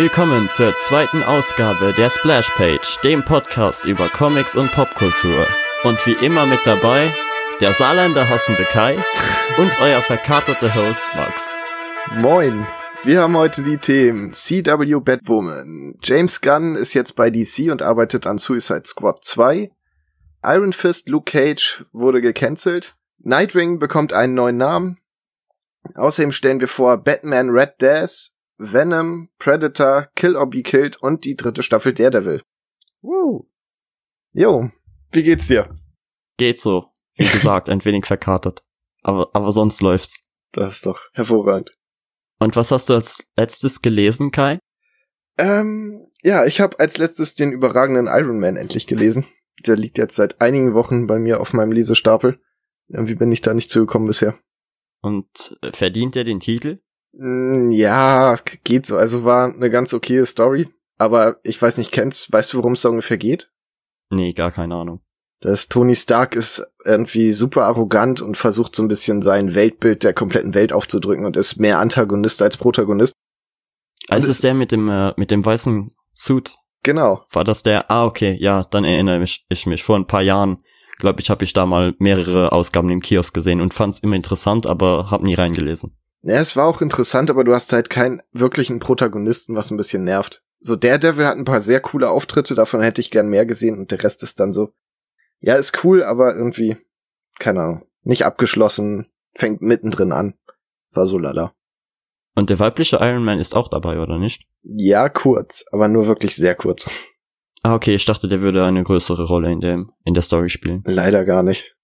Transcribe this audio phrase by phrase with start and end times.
[0.00, 5.44] Willkommen zur zweiten Ausgabe der Splash Page, dem Podcast über Comics und Popkultur.
[5.82, 7.12] Und wie immer mit dabei
[7.60, 8.94] der Saarländer hassende Kai
[9.58, 11.58] und euer verkaterter Host Max.
[12.20, 12.64] Moin.
[13.02, 15.96] Wir haben heute die Themen CW Batwoman.
[16.00, 19.68] James Gunn ist jetzt bei DC und arbeitet an Suicide Squad 2.
[20.44, 22.94] Iron Fist Luke Cage wurde gecancelt.
[23.18, 24.98] Nightwing bekommt einen neuen Namen.
[25.96, 31.36] Außerdem stellen wir vor Batman Red Death, Venom, Predator, Kill or Be Killed und die
[31.36, 32.42] dritte Staffel Daredevil.
[33.00, 33.46] Woo.
[34.32, 34.70] Jo,
[35.12, 35.74] wie geht's dir?
[36.36, 36.92] Geht so.
[37.14, 38.64] Wie gesagt, ein wenig verkatert.
[39.02, 40.26] Aber, aber sonst läuft's.
[40.52, 41.70] Das ist doch hervorragend.
[42.40, 44.58] Und was hast du als letztes gelesen, Kai?
[45.38, 49.26] Ähm, ja, ich habe als letztes den überragenden Iron Man endlich gelesen.
[49.66, 52.40] Der liegt jetzt seit einigen Wochen bei mir auf meinem Lesestapel.
[52.88, 54.38] Irgendwie bin ich da nicht zugekommen bisher.
[55.00, 56.80] Und verdient er den Titel?
[57.12, 58.96] Mm, Ja, geht so.
[58.96, 60.68] Also war eine ganz okaye Story.
[60.98, 63.50] Aber ich weiß nicht, kennst, weißt du, worum es da ungefähr geht?
[64.10, 65.00] Nee, gar keine Ahnung.
[65.40, 70.12] Das Tony Stark ist irgendwie super arrogant und versucht so ein bisschen sein Weltbild der
[70.12, 73.12] kompletten Welt aufzudrücken und ist mehr Antagonist als Protagonist.
[74.08, 76.56] Also es- ist der mit dem, äh, mit dem weißen Suit.
[76.82, 77.24] Genau.
[77.30, 77.88] War das der?
[77.90, 79.84] Ah, okay, ja, dann erinnere mich, ich mich.
[79.84, 80.58] Vor ein paar Jahren,
[80.98, 84.16] glaube ich, habe ich da mal mehrere Ausgaben im Kiosk gesehen und fand es immer
[84.16, 85.96] interessant, aber habe nie reingelesen.
[86.22, 90.04] Ja, es war auch interessant, aber du hast halt keinen wirklichen Protagonisten, was ein bisschen
[90.04, 90.42] nervt.
[90.60, 93.90] So Daredevil hat ein paar sehr coole Auftritte, davon hätte ich gern mehr gesehen und
[93.90, 94.72] der Rest ist dann so,
[95.40, 96.76] ja, ist cool, aber irgendwie,
[97.38, 100.34] keine Ahnung, nicht abgeschlossen, fängt mittendrin an.
[100.90, 101.54] War so lala.
[102.34, 104.48] Und der weibliche Iron Man ist auch dabei, oder nicht?
[104.62, 106.88] Ja, kurz, aber nur wirklich sehr kurz.
[107.62, 110.82] Ah, okay, ich dachte, der würde eine größere Rolle in dem, in der Story spielen.
[110.86, 111.76] Leider gar nicht.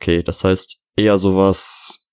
[0.00, 2.07] Okay, das heißt eher sowas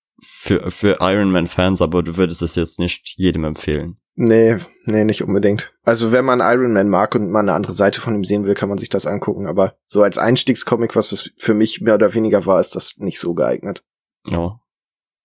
[0.46, 3.98] für, für Iron Man Fans, aber du würdest es jetzt nicht jedem empfehlen.
[4.18, 5.74] Nee, nee, nicht unbedingt.
[5.84, 8.54] Also wenn man Iron Man mag und mal eine andere Seite von ihm sehen will,
[8.54, 9.48] kann man sich das angucken.
[9.48, 13.20] Aber so als Einstiegscomic, was es für mich mehr oder weniger war, ist das nicht
[13.20, 13.84] so geeignet.
[14.30, 14.60] Ja.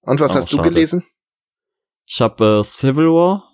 [0.01, 0.71] Und was Oh, hast du schade.
[0.71, 1.05] gelesen?
[2.07, 3.45] Ich habe äh, Civil War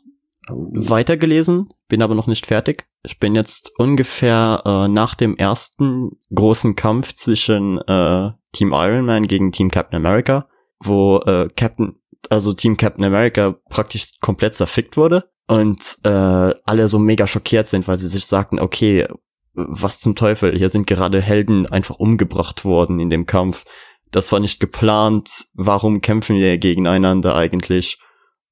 [0.48, 2.86] weitergelesen, bin aber noch nicht fertig.
[3.02, 9.26] Ich bin jetzt ungefähr äh, nach dem ersten großen Kampf zwischen äh, Team Iron Man
[9.26, 10.48] gegen Team Captain America,
[10.80, 11.96] wo äh, Captain,
[12.30, 17.86] also Team Captain America praktisch komplett zerfickt wurde und äh, alle so mega schockiert sind,
[17.88, 19.06] weil sie sich sagten, okay,
[19.54, 23.64] was zum Teufel, hier sind gerade Helden einfach umgebracht worden in dem Kampf.
[24.10, 25.46] Das war nicht geplant.
[25.54, 27.98] Warum kämpfen wir gegeneinander eigentlich?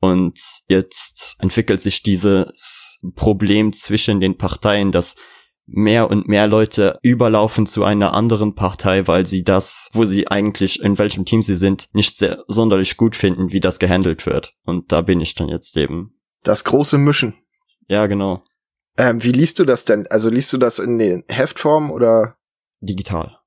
[0.00, 5.16] Und jetzt entwickelt sich dieses Problem zwischen den Parteien, dass
[5.66, 10.82] mehr und mehr Leute überlaufen zu einer anderen Partei, weil sie das, wo sie eigentlich,
[10.82, 14.54] in welchem Team sie sind, nicht sehr sonderlich gut finden, wie das gehandelt wird.
[14.64, 16.14] Und da bin ich dann jetzt eben.
[16.42, 17.34] Das große Mischen.
[17.88, 18.44] Ja, genau.
[18.96, 20.06] Ähm, wie liest du das denn?
[20.08, 22.36] Also liest du das in den Heftform oder
[22.80, 23.38] Digital.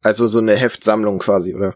[0.00, 1.74] also so eine Heftsammlung quasi, oder?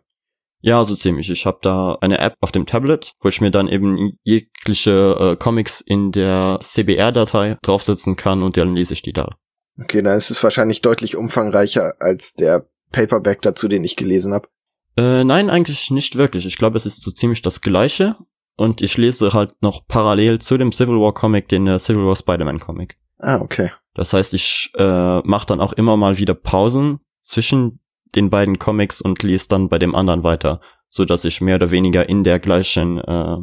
[0.62, 1.30] Ja, so ziemlich.
[1.30, 5.36] Ich habe da eine App auf dem Tablet, wo ich mir dann eben jegliche äh,
[5.36, 9.36] Comics in der CBR-Datei draufsetzen kann und dann lese ich die da.
[9.80, 14.48] Okay, dann ist es wahrscheinlich deutlich umfangreicher als der Paperback dazu, den ich gelesen habe.
[14.96, 16.46] Äh, nein, eigentlich nicht wirklich.
[16.46, 18.16] Ich glaube, es ist so ziemlich das gleiche.
[18.56, 22.16] Und ich lese halt noch parallel zu dem Civil War Comic den äh, Civil War
[22.16, 22.98] Spider-Man Comic.
[23.18, 23.70] Ah, okay.
[23.94, 27.80] Das heißt, ich äh, mache dann auch immer mal wieder Pausen zwischen
[28.14, 31.70] den beiden Comics und lese dann bei dem anderen weiter, so dass ich mehr oder
[31.70, 33.36] weniger in der gleichen äh,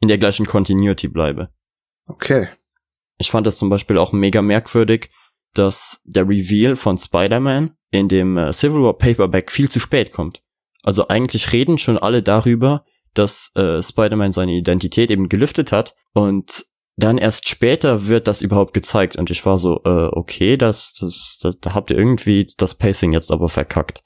[0.00, 1.50] in der gleichen Continuity bleibe.
[2.06, 2.48] Okay.
[3.18, 5.10] Ich fand es zum Beispiel auch mega merkwürdig,
[5.54, 10.42] dass der Reveal von Spider-Man in dem äh, Civil War Paperback viel zu spät kommt.
[10.82, 12.84] Also eigentlich reden schon alle darüber,
[13.14, 16.66] dass äh, Spider-Man seine Identität eben gelüftet hat und
[16.96, 21.38] dann erst später wird das überhaupt gezeigt und ich war so, äh, okay, das, das,
[21.42, 24.02] das, da habt ihr irgendwie das Pacing jetzt aber verkackt.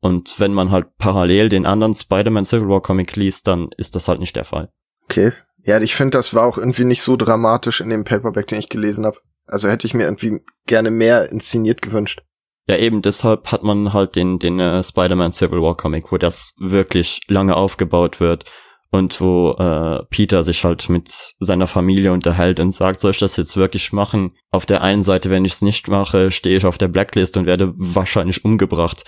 [0.00, 4.08] Und wenn man halt parallel den anderen Spider-Man Civil War Comic liest, dann ist das
[4.08, 4.70] halt nicht der Fall.
[5.04, 5.32] Okay.
[5.62, 8.70] Ja, ich finde, das war auch irgendwie nicht so dramatisch in dem Paperback, den ich
[8.70, 9.18] gelesen habe.
[9.50, 12.22] Also hätte ich mir irgendwie gerne mehr inszeniert gewünscht.
[12.68, 16.54] Ja, eben deshalb hat man halt den, den äh, Spider-Man Civil War Comic, wo das
[16.58, 18.44] wirklich lange aufgebaut wird
[18.90, 23.36] und wo äh, Peter sich halt mit seiner Familie unterhält und sagt, soll ich das
[23.36, 24.36] jetzt wirklich machen?
[24.50, 27.46] Auf der einen Seite, wenn ich es nicht mache, stehe ich auf der Blacklist und
[27.46, 29.04] werde wahrscheinlich umgebracht.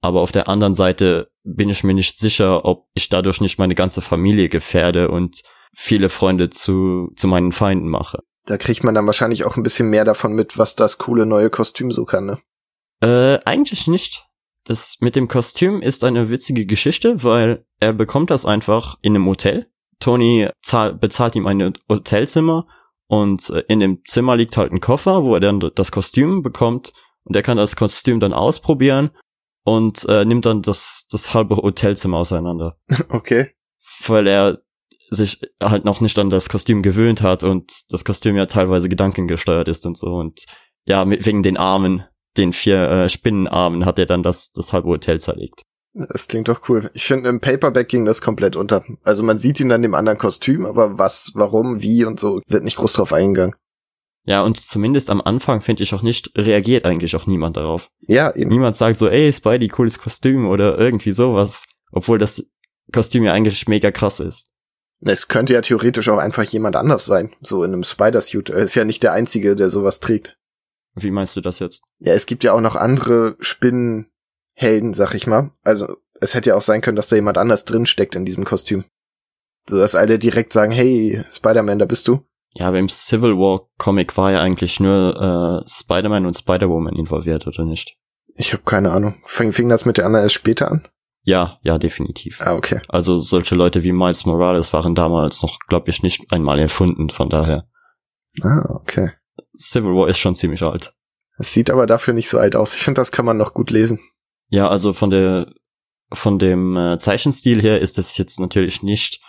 [0.00, 3.74] Aber auf der anderen Seite bin ich mir nicht sicher, ob ich dadurch nicht meine
[3.74, 5.42] ganze Familie gefährde und
[5.74, 8.20] viele Freunde zu, zu meinen Feinden mache.
[8.50, 11.50] Da kriegt man dann wahrscheinlich auch ein bisschen mehr davon mit, was das coole neue
[11.50, 12.40] Kostüm so kann, ne?
[13.00, 14.26] Äh, eigentlich nicht.
[14.64, 19.26] Das mit dem Kostüm ist eine witzige Geschichte, weil er bekommt das einfach in einem
[19.26, 19.70] Hotel.
[20.00, 22.66] Tony zahl, bezahlt ihm ein Hotelzimmer
[23.06, 26.92] Und äh, in dem Zimmer liegt halt ein Koffer, wo er dann das Kostüm bekommt
[27.22, 29.10] und er kann das Kostüm dann ausprobieren
[29.62, 32.76] und äh, nimmt dann das, das halbe Hotelzimmer auseinander.
[33.10, 33.52] Okay.
[34.04, 34.58] Weil er
[35.10, 39.68] sich halt noch nicht an das Kostüm gewöhnt hat und das Kostüm ja teilweise gedankengesteuert
[39.68, 40.44] ist und so und
[40.86, 42.04] ja, mit, wegen den Armen,
[42.36, 45.62] den vier äh, Spinnenarmen hat er dann das, das halbe Hotel zerlegt.
[45.92, 46.90] Das klingt doch cool.
[46.94, 48.84] Ich finde, im Paperback ging das komplett unter.
[49.02, 52.62] Also man sieht ihn dann im anderen Kostüm, aber was, warum, wie und so wird
[52.62, 53.56] nicht groß drauf eingegangen.
[54.24, 57.88] Ja, und zumindest am Anfang finde ich auch nicht, reagiert eigentlich auch niemand darauf.
[58.02, 58.50] Ja, eben.
[58.50, 62.48] Niemand sagt so, ey, Spidey, cooles Kostüm oder irgendwie sowas, obwohl das
[62.92, 64.50] Kostüm ja eigentlich mega krass ist.
[65.02, 68.50] Es könnte ja theoretisch auch einfach jemand anders sein, so in einem Spider-Suit.
[68.50, 70.36] Er ist ja nicht der Einzige, der sowas trägt.
[70.94, 71.82] Wie meinst du das jetzt?
[71.98, 75.52] Ja, es gibt ja auch noch andere Spinnenhelden, sag ich mal.
[75.62, 78.44] Also es hätte ja auch sein können, dass da jemand anders drin steckt in diesem
[78.44, 78.84] Kostüm.
[79.68, 82.24] So dass alle direkt sagen, hey, Spider-Man, da bist du.
[82.52, 87.46] Ja, aber im Civil War Comic war ja eigentlich nur äh, Spider-Man und Spider-Woman involviert,
[87.46, 87.96] oder nicht?
[88.34, 89.22] Ich habe keine Ahnung.
[89.24, 90.88] Fing, fing das mit der anderen erst später an?
[91.22, 92.40] Ja, ja, definitiv.
[92.40, 92.80] Ah, okay.
[92.88, 97.28] Also solche Leute wie Miles Morales waren damals noch, glaube ich, nicht einmal erfunden, von
[97.28, 97.68] daher.
[98.42, 99.12] Ah, okay.
[99.56, 100.94] Civil War ist schon ziemlich alt.
[101.38, 102.74] Es sieht aber dafür nicht so alt aus.
[102.74, 104.00] Ich finde, das kann man noch gut lesen.
[104.48, 105.52] Ja, also von der
[106.12, 109.20] von dem äh, Zeichenstil her ist es jetzt natürlich nicht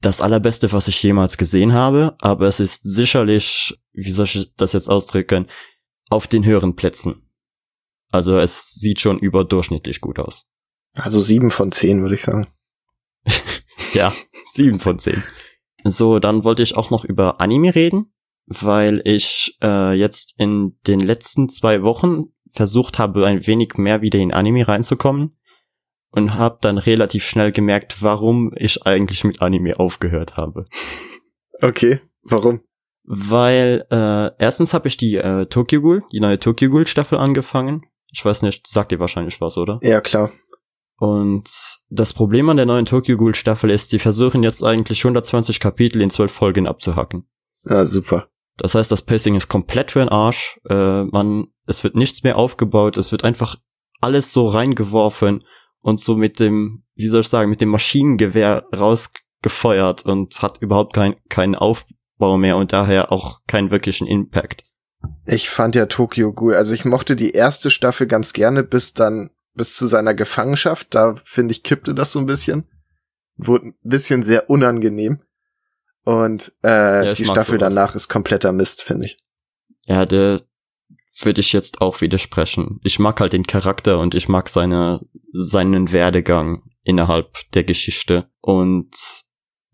[0.00, 4.72] das allerbeste, was ich jemals gesehen habe, aber es ist sicherlich, wie soll ich das
[4.72, 5.46] jetzt ausdrücken,
[6.10, 7.30] auf den höheren Plätzen.
[8.10, 10.46] Also es sieht schon überdurchschnittlich gut aus.
[10.94, 12.46] Also sieben von zehn, würde ich sagen.
[13.94, 14.12] ja,
[14.44, 15.22] sieben von zehn.
[15.84, 18.12] So, dann wollte ich auch noch über Anime reden,
[18.46, 24.18] weil ich äh, jetzt in den letzten zwei Wochen versucht habe, ein wenig mehr wieder
[24.18, 25.36] in Anime reinzukommen
[26.10, 30.64] und habe dann relativ schnell gemerkt, warum ich eigentlich mit Anime aufgehört habe.
[31.60, 32.60] Okay, warum?
[33.04, 37.86] Weil äh, erstens habe ich die äh, Tokyo Ghoul, die neue Tokyo Ghoul Staffel angefangen.
[38.10, 39.78] Ich weiß nicht, sagt ihr wahrscheinlich was, oder?
[39.80, 40.32] Ja, klar.
[40.98, 41.48] Und
[41.90, 46.00] das Problem an der neuen Tokyo Ghoul Staffel ist, die versuchen jetzt eigentlich 120 Kapitel
[46.00, 47.28] in 12 Folgen abzuhacken.
[47.64, 48.28] Ja, super.
[48.56, 50.60] Das heißt, das Pacing ist komplett für den Arsch.
[50.68, 53.56] Äh, man, es wird nichts mehr aufgebaut, es wird einfach
[54.00, 55.42] alles so reingeworfen
[55.82, 60.94] und so mit dem, wie soll ich sagen, mit dem Maschinengewehr rausgefeuert und hat überhaupt
[60.94, 64.64] kein, keinen Aufbau mehr und daher auch keinen wirklichen Impact.
[65.26, 69.30] Ich fand ja Tokyo Ghoul, also ich mochte die erste Staffel ganz gerne, bis dann,
[69.54, 72.68] bis zu seiner Gefangenschaft, da finde ich kippte das so ein bisschen.
[73.36, 75.22] Wurde ein bisschen sehr unangenehm.
[76.04, 77.74] Und äh, ja, die Staffel sowas.
[77.74, 79.18] danach ist kompletter Mist, finde ich.
[79.86, 80.42] Ja, der,
[81.22, 82.80] würde ich jetzt auch widersprechen.
[82.82, 85.00] Ich mag halt den Charakter und ich mag seine,
[85.32, 88.28] seinen Werdegang innerhalb der Geschichte.
[88.40, 88.90] Und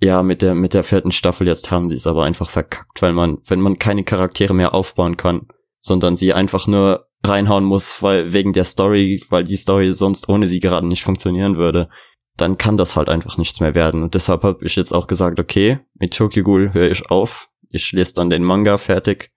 [0.02, 3.12] ja, mit der, mit der vierten Staffel jetzt haben sie es aber einfach verkackt, weil
[3.12, 5.48] man, wenn man keine Charaktere mehr aufbauen kann,
[5.78, 10.48] sondern sie einfach nur reinhauen muss, weil wegen der Story, weil die Story sonst ohne
[10.48, 11.88] sie gerade nicht funktionieren würde,
[12.36, 14.02] dann kann das halt einfach nichts mehr werden.
[14.02, 17.48] Und deshalb habe ich jetzt auch gesagt, okay, mit Tokyo Ghoul höre ich auf.
[17.68, 19.30] Ich lese dann den Manga fertig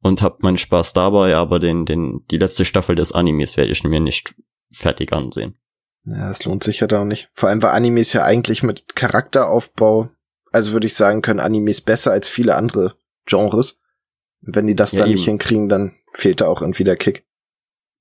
[0.00, 3.82] und hab meinen Spaß dabei, aber den, den, die letzte Staffel des Animes werde ich
[3.82, 4.34] mir nicht
[4.70, 5.56] fertig ansehen.
[6.04, 7.30] Ja, das lohnt sich ja da auch nicht.
[7.32, 10.10] Vor allem, weil Animes ja eigentlich mit Charakteraufbau,
[10.52, 13.80] also würde ich sagen, können Animes besser als viele andere Genres.
[14.42, 15.16] wenn die das ja, dann eben.
[15.16, 17.26] nicht hinkriegen, dann fehlt da auch irgendwie der Kick.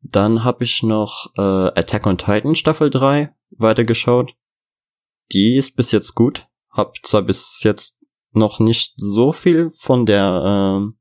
[0.02, 4.34] Dann habe ich noch äh, Attack on Titan Staffel 3 weitergeschaut.
[5.32, 6.48] Die ist bis jetzt gut.
[6.70, 10.94] Hab zwar bis jetzt noch nicht so viel von der äh,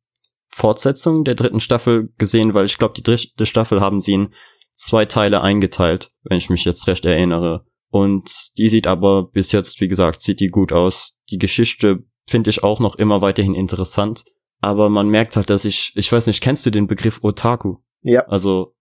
[0.49, 4.35] Fortsetzung der dritten Staffel gesehen, weil ich glaube, die dritte Staffel haben sie in
[4.73, 7.65] zwei Teile eingeteilt, wenn ich mich jetzt recht erinnere.
[7.89, 11.19] Und die sieht aber bis jetzt, wie gesagt, sieht die gut aus.
[11.31, 14.25] Die Geschichte finde ich auch noch immer weiterhin interessant.
[14.63, 17.79] Aber man merkt halt, dass ich, ich weiß nicht, kennst du den Begriff Otaku?
[18.01, 18.27] Ja.
[18.29, 18.75] Also,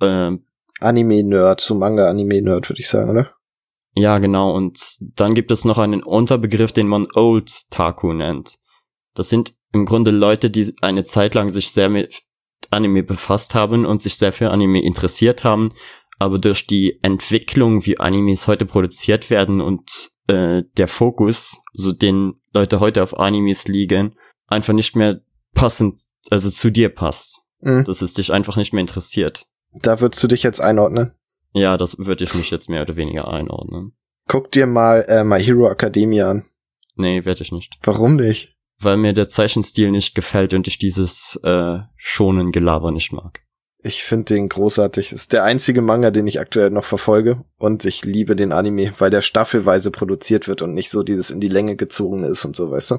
[0.00, 0.44] ähm,
[0.78, 3.34] Anime-Nerd, so Manga-Anime-Nerd, würde ich sagen, oder?
[3.94, 4.54] Ja, genau.
[4.54, 8.58] Und dann gibt es noch einen Unterbegriff, den man Old Taku nennt.
[9.14, 12.22] Das sind im Grunde Leute, die eine Zeit lang sich sehr mit
[12.70, 15.72] Anime befasst haben und sich sehr für Anime interessiert haben,
[16.18, 22.34] aber durch die Entwicklung, wie Animes heute produziert werden und äh, der Fokus, so den
[22.52, 24.14] Leute heute auf Animes liegen,
[24.52, 25.20] einfach nicht mehr
[25.54, 27.40] passend, also zu dir passt.
[27.60, 27.84] Mhm.
[27.84, 29.46] Dass es dich einfach nicht mehr interessiert.
[29.72, 31.12] Da würdest du dich jetzt einordnen?
[31.52, 33.92] Ja, das würde ich mich jetzt mehr oder weniger einordnen.
[34.26, 36.44] Guck dir mal äh, My Hero Academia an.
[36.96, 37.78] Nee, werde ich nicht.
[37.82, 38.52] Warum nicht?
[38.84, 43.40] weil mir der Zeichenstil nicht gefällt und ich dieses äh, schonen Gelaber nicht mag.
[43.84, 45.12] Ich finde den großartig.
[45.12, 49.10] Ist der einzige Manga, den ich aktuell noch verfolge und ich liebe den Anime, weil
[49.10, 52.70] der staffelweise produziert wird und nicht so dieses in die Länge gezogen ist und so,
[52.70, 52.98] weißt du?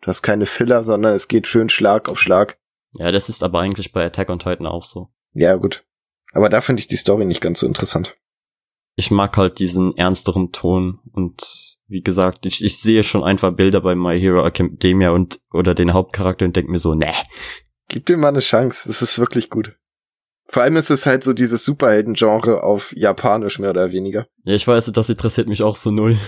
[0.00, 2.58] Du hast keine Filler, sondern es geht schön Schlag auf Schlag.
[2.92, 5.08] Ja, das ist aber eigentlich bei Attack on Titan auch so.
[5.32, 5.84] Ja, gut.
[6.32, 8.16] Aber da finde ich die Story nicht ganz so interessant.
[8.94, 13.80] Ich mag halt diesen ernsteren Ton und wie gesagt, ich, ich sehe schon einfach Bilder
[13.80, 17.12] bei My Hero Academia und oder den Hauptcharakter und denke mir so, ne.
[17.88, 19.76] Gib dir mal eine Chance, es ist wirklich gut.
[20.48, 24.26] Vor allem ist es halt so dieses Superhelden-Genre auf Japanisch mehr oder weniger.
[24.44, 26.18] Ja, ich weiß, das interessiert mich auch so null.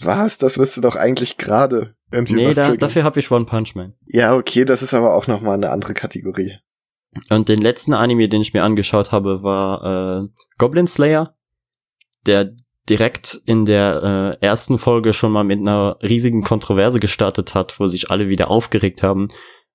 [0.00, 0.38] Was?
[0.38, 3.94] Das wirst du doch eigentlich gerade irgendwie Nee, da, dafür habe ich One Punch Man.
[4.06, 6.56] Ja, okay, das ist aber auch nochmal eine andere Kategorie.
[7.30, 11.36] Und den letzten Anime, den ich mir angeschaut habe, war äh, Goblin Slayer,
[12.26, 12.52] der
[12.88, 17.86] direkt in der äh, ersten Folge schon mal mit einer riesigen Kontroverse gestartet hat, wo
[17.88, 19.28] sich alle wieder aufgeregt haben,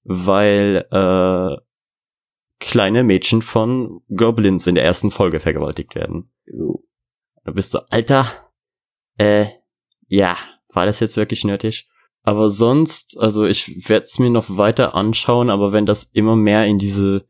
[0.04, 1.58] weil äh,
[2.60, 6.32] kleine Mädchen von Goblins in der ersten Folge vergewaltigt werden.
[7.44, 8.32] Da bist du, Alter,
[9.18, 9.48] äh,
[10.08, 10.38] ja,
[10.74, 11.90] war das jetzt wirklich nötig?
[12.24, 16.66] Aber sonst, also ich werde es mir noch weiter anschauen, aber wenn das immer mehr
[16.66, 17.26] in diese,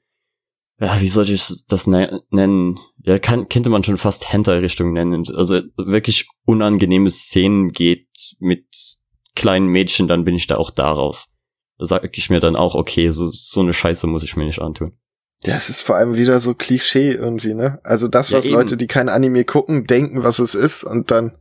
[0.80, 2.80] ja, wie soll ich das ne nennen?
[3.04, 5.24] Ja, kann, könnte man schon fast Hentai-Richtung nennen.
[5.34, 8.08] Also wirklich unangenehme Szenen geht
[8.40, 8.66] mit
[9.36, 11.30] kleinen Mädchen, dann bin ich da auch daraus.
[11.78, 14.62] Da sage ich mir dann auch, okay, so, so eine Scheiße muss ich mir nicht
[14.62, 14.98] antun.
[15.44, 17.80] Das ist vor allem wieder so Klischee irgendwie, ne?
[17.84, 21.38] Also das, was ja, Leute, die kein Anime gucken, denken, was es ist und dann,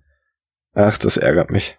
[0.72, 1.76] ach, das ärgert mich.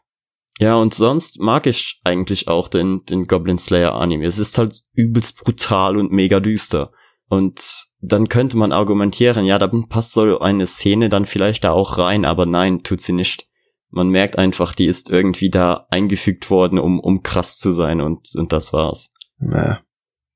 [0.62, 4.26] Ja, und sonst mag ich eigentlich auch den, den Goblin Slayer Anime.
[4.26, 6.92] Es ist halt übelst brutal und mega düster.
[7.30, 11.98] Und dann könnte man argumentieren, ja, da passt so eine Szene dann vielleicht da auch
[11.98, 13.50] rein, aber nein, tut sie nicht.
[13.90, 18.28] Man merkt einfach, die ist irgendwie da eingefügt worden, um, um krass zu sein und,
[18.36, 19.16] und das war's.
[19.40, 19.82] Naja.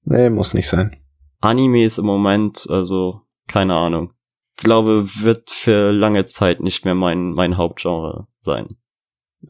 [0.05, 0.95] Nee, muss nicht sein.
[1.39, 4.11] Animes im Moment, also keine Ahnung.
[4.57, 8.77] Glaube, wird für lange Zeit nicht mehr mein, mein Hauptgenre sein.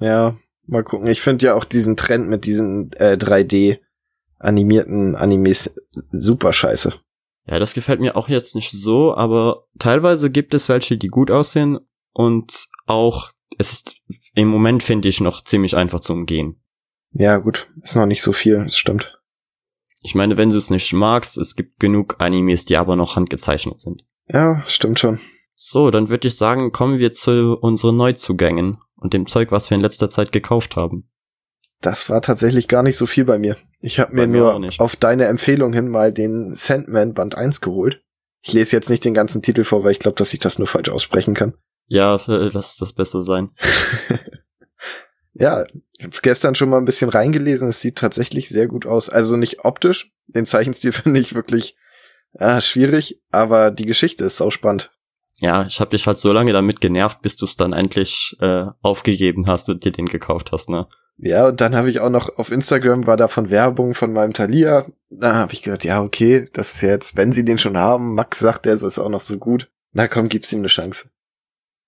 [0.01, 0.35] Ja,
[0.67, 1.07] mal gucken.
[1.07, 3.79] Ich finde ja auch diesen Trend mit diesen äh, 3D
[4.39, 5.73] animierten Animes
[6.11, 6.93] super scheiße.
[7.47, 11.29] Ja, das gefällt mir auch jetzt nicht so, aber teilweise gibt es welche, die gut
[11.29, 11.79] aussehen
[12.13, 14.01] und auch es ist
[14.33, 16.61] im Moment finde ich noch ziemlich einfach zu umgehen.
[17.11, 19.19] Ja, gut, ist noch nicht so viel, das stimmt.
[20.01, 23.79] Ich meine, wenn du es nicht magst, es gibt genug Animes, die aber noch handgezeichnet
[23.79, 24.05] sind.
[24.27, 25.19] Ja, stimmt schon.
[25.55, 29.75] So, dann würde ich sagen, kommen wir zu unseren Neuzugängen und dem Zeug, was wir
[29.75, 31.09] in letzter Zeit gekauft haben.
[31.81, 33.57] Das war tatsächlich gar nicht so viel bei mir.
[33.79, 38.01] Ich habe mir, mir nur auf deine Empfehlung hin mal den Sandman Band 1 geholt.
[38.41, 40.67] Ich lese jetzt nicht den ganzen Titel vor, weil ich glaube, dass ich das nur
[40.67, 41.53] falsch aussprechen kann.
[41.87, 43.49] Ja, lass das besser sein.
[45.37, 45.65] Ja,
[45.97, 47.67] ich habe gestern schon mal ein bisschen reingelesen.
[47.67, 49.09] Es sieht tatsächlich sehr gut aus.
[49.09, 50.13] Also nicht optisch.
[50.27, 51.75] Den Zeichenstil finde ich wirklich
[52.33, 54.91] äh, schwierig, aber die Geschichte ist auch spannend.
[55.39, 58.65] Ja, ich habe dich halt so lange damit genervt, bis du es dann endlich äh,
[58.81, 60.87] aufgegeben hast und dir den gekauft hast, ne?
[61.17, 64.33] Ja, und dann habe ich auch noch auf Instagram war da von Werbung von meinem
[64.33, 64.85] Thalia.
[65.09, 68.39] Da habe ich gedacht, ja, okay, das ist jetzt, wenn sie den schon haben, Max
[68.39, 69.69] sagt, der ist auch noch so gut.
[69.93, 71.09] Na komm, gib's ihm eine Chance.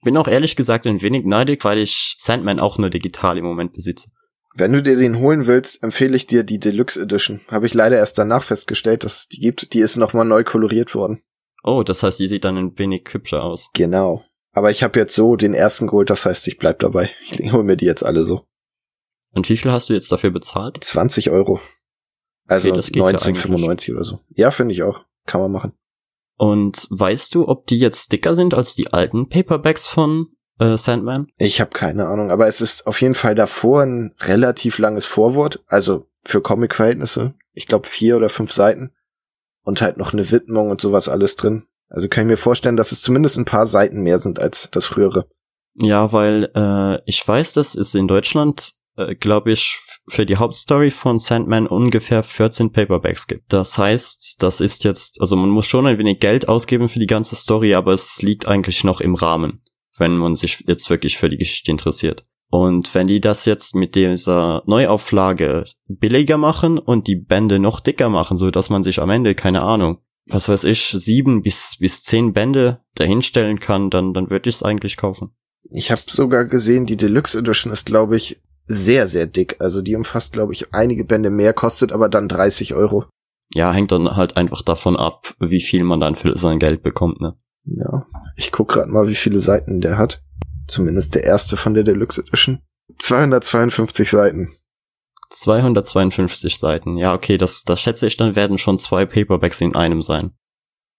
[0.03, 3.73] Bin auch ehrlich gesagt ein wenig neidig, weil ich Sandman auch nur digital im Moment
[3.73, 4.11] besitze.
[4.55, 7.41] Wenn du dir den holen willst, empfehle ich dir die Deluxe Edition.
[7.49, 9.73] Habe ich leider erst danach festgestellt, dass es die gibt.
[9.73, 11.21] Die ist nochmal neu koloriert worden.
[11.67, 13.69] Oh, das heißt, die sieht dann ein wenig hübscher aus.
[13.73, 14.23] Genau.
[14.53, 17.11] Aber ich habe jetzt so den ersten geholt, das heißt, ich bleib dabei.
[17.29, 18.45] Ich hole mir die jetzt alle so.
[19.33, 20.81] Und wie viel hast du jetzt dafür bezahlt?
[20.81, 21.59] 20 Euro.
[22.47, 24.19] Also okay, 1995 ja oder so.
[24.29, 25.01] Ja, finde ich auch.
[25.25, 25.73] Kann man machen.
[26.37, 30.27] Und weißt du, ob die jetzt dicker sind als die alten Paperbacks von
[30.59, 31.27] äh, Sandman?
[31.37, 35.61] Ich habe keine Ahnung, aber es ist auf jeden Fall davor ein relativ langes Vorwort,
[35.67, 37.33] also für Comic-Verhältnisse.
[37.51, 38.93] Ich glaube vier oder fünf Seiten.
[39.67, 41.65] Und halt noch eine Widmung und sowas alles drin.
[41.89, 44.85] Also kann ich mir vorstellen, dass es zumindest ein paar Seiten mehr sind als das
[44.85, 45.27] frühere.
[45.75, 50.89] Ja, weil äh, ich weiß, dass es in Deutschland, äh, glaube ich, für die Hauptstory
[50.89, 53.51] von Sandman ungefähr 14 Paperbacks gibt.
[53.51, 57.05] Das heißt, das ist jetzt, also man muss schon ein wenig Geld ausgeben für die
[57.05, 59.61] ganze Story, aber es liegt eigentlich noch im Rahmen,
[59.97, 62.25] wenn man sich jetzt wirklich für die Geschichte interessiert.
[62.49, 68.09] Und wenn die das jetzt mit dieser Neuauflage billiger machen und die Bände noch dicker
[68.09, 69.99] machen, so dass man sich am Ende, keine Ahnung,
[70.29, 74.63] was weiß ich, sieben bis, bis zehn Bände dahinstellen kann, dann, dann würde ich es
[74.63, 75.31] eigentlich kaufen.
[75.71, 79.57] Ich habe sogar gesehen, die Deluxe Edition ist, glaube ich, sehr, sehr dick.
[79.59, 83.05] Also die umfasst, glaube ich, einige Bände mehr, kostet aber dann 30 Euro.
[83.53, 87.21] Ja, hängt dann halt einfach davon ab, wie viel man dann für sein Geld bekommt,
[87.21, 87.35] ne?
[87.63, 90.23] Ja, ich guck gerade mal, wie viele Seiten der hat.
[90.67, 92.61] Zumindest der erste von der Deluxe Edition.
[92.99, 94.49] 252 Seiten.
[95.29, 96.97] 252 Seiten.
[96.97, 100.31] Ja, okay, das, das schätze ich, dann werden schon zwei Paperbacks in einem sein.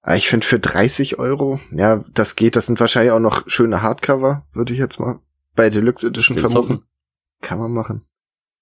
[0.02, 2.56] Ah, ich finde für 30 Euro, ja, das geht.
[2.56, 5.20] Das sind wahrscheinlich auch noch schöne Hardcover, würde ich jetzt mal
[5.54, 6.56] bei Deluxe Edition vermuten.
[6.56, 6.80] Hoffen.
[7.40, 8.06] Kann man machen.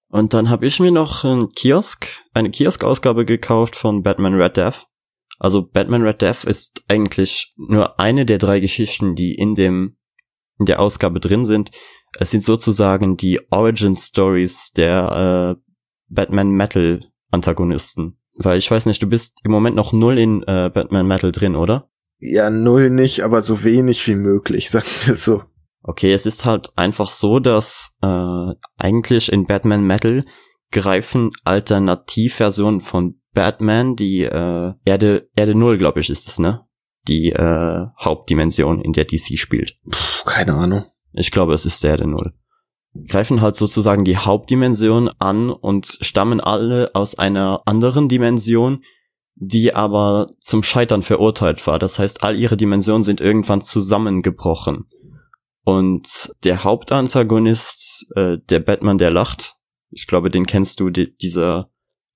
[0.09, 4.87] Und dann habe ich mir noch einen Kiosk, eine Kiosk-Ausgabe gekauft von Batman Red Death.
[5.37, 9.96] Also Batman Red Death ist eigentlich nur eine der drei Geschichten, die in dem
[10.65, 11.71] der Ausgabe drin sind.
[12.19, 15.61] Es sind sozusagen die Origin Stories der äh,
[16.09, 18.17] Batman Metal Antagonisten.
[18.35, 21.55] Weil ich weiß nicht, du bist im Moment noch null in äh, Batman Metal drin,
[21.55, 21.89] oder?
[22.19, 25.43] Ja, null nicht, aber so wenig wie möglich, sagen wir so.
[25.83, 30.23] Okay, es ist halt einfach so, dass äh, eigentlich in Batman Metal
[30.71, 36.66] greifen Alternativversionen von Batman, die äh, Erde Erde Null, glaube ich, ist es, ne?
[37.07, 39.77] Die äh, Hauptdimension, in der DC spielt.
[39.89, 40.85] Puh, keine Ahnung.
[41.13, 42.33] Ich glaube, es ist der Erde Null.
[43.07, 48.83] Greifen halt sozusagen die Hauptdimension an und stammen alle aus einer anderen Dimension,
[49.35, 51.79] die aber zum Scheitern verurteilt war.
[51.79, 54.85] Das heißt, all ihre Dimensionen sind irgendwann zusammengebrochen.
[55.63, 59.55] Und der Hauptantagonist, äh, der Batman, der lacht,
[59.91, 61.69] ich glaube, den kennst du, die, dieser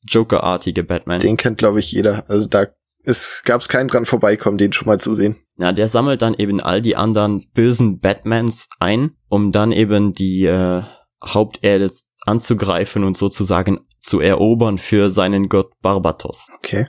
[0.08, 1.20] Joker-artige Batman.
[1.20, 2.30] Den kennt, glaube ich, jeder.
[2.30, 2.68] Also da
[3.04, 5.38] es gab es keinen dran vorbeikommen, den schon mal zu sehen.
[5.58, 10.46] Ja, der sammelt dann eben all die anderen bösen Batmans ein, um dann eben die
[10.46, 10.84] äh,
[11.24, 11.92] Haupterde
[12.26, 16.48] anzugreifen und sozusagen zu erobern für seinen Gott Barbatos.
[16.58, 16.88] Okay.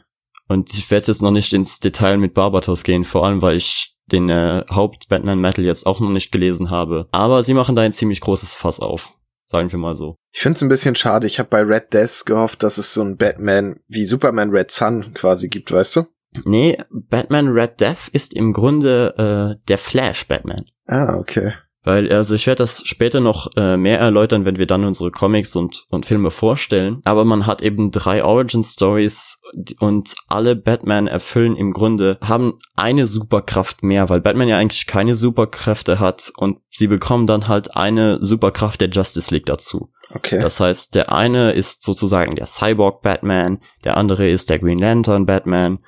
[0.48, 3.96] Und ich werde jetzt noch nicht ins Detail mit Barbatos gehen, vor allem weil ich
[4.06, 7.08] den äh, Haupt-Batman Metal jetzt auch noch nicht gelesen habe.
[7.12, 9.12] Aber sie machen da ein ziemlich großes Fass auf.
[9.52, 10.16] Sagen wir mal so.
[10.32, 11.26] Ich finde es ein bisschen schade.
[11.26, 15.12] Ich habe bei Red Death gehofft, dass es so ein Batman wie Superman Red Sun
[15.12, 16.06] quasi gibt, weißt du?
[16.46, 20.64] Nee, Batman Red Death ist im Grunde äh, der Flash Batman.
[20.86, 21.52] Ah, okay.
[21.84, 25.56] Weil, also ich werde das später noch äh, mehr erläutern, wenn wir dann unsere Comics
[25.56, 27.00] und, und Filme vorstellen.
[27.04, 29.42] Aber man hat eben drei Origin Stories
[29.80, 35.16] und alle Batman erfüllen im Grunde, haben eine Superkraft mehr, weil Batman ja eigentlich keine
[35.16, 39.90] Superkräfte hat und sie bekommen dann halt eine Superkraft der Justice League dazu.
[40.14, 40.40] Okay.
[40.40, 45.26] Das heißt, der eine ist sozusagen der Cyborg Batman, der andere ist der Green Lantern
[45.26, 45.80] Batman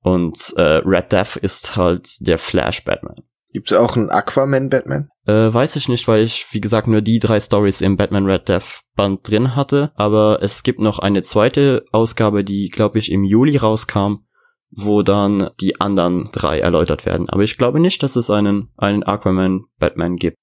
[0.00, 3.16] und äh, Red Death ist halt der Flash Batman.
[3.52, 5.10] Gibt's auch einen Aquaman Batman?
[5.26, 8.48] Äh, weiß ich nicht, weil ich, wie gesagt, nur die drei Stories im Batman Red
[8.48, 9.92] Death Band drin hatte.
[9.94, 14.24] Aber es gibt noch eine zweite Ausgabe, die, glaube ich, im Juli rauskam,
[14.70, 17.28] wo dann die anderen drei erläutert werden.
[17.28, 20.38] Aber ich glaube nicht, dass es einen, einen Aquaman Batman gibt.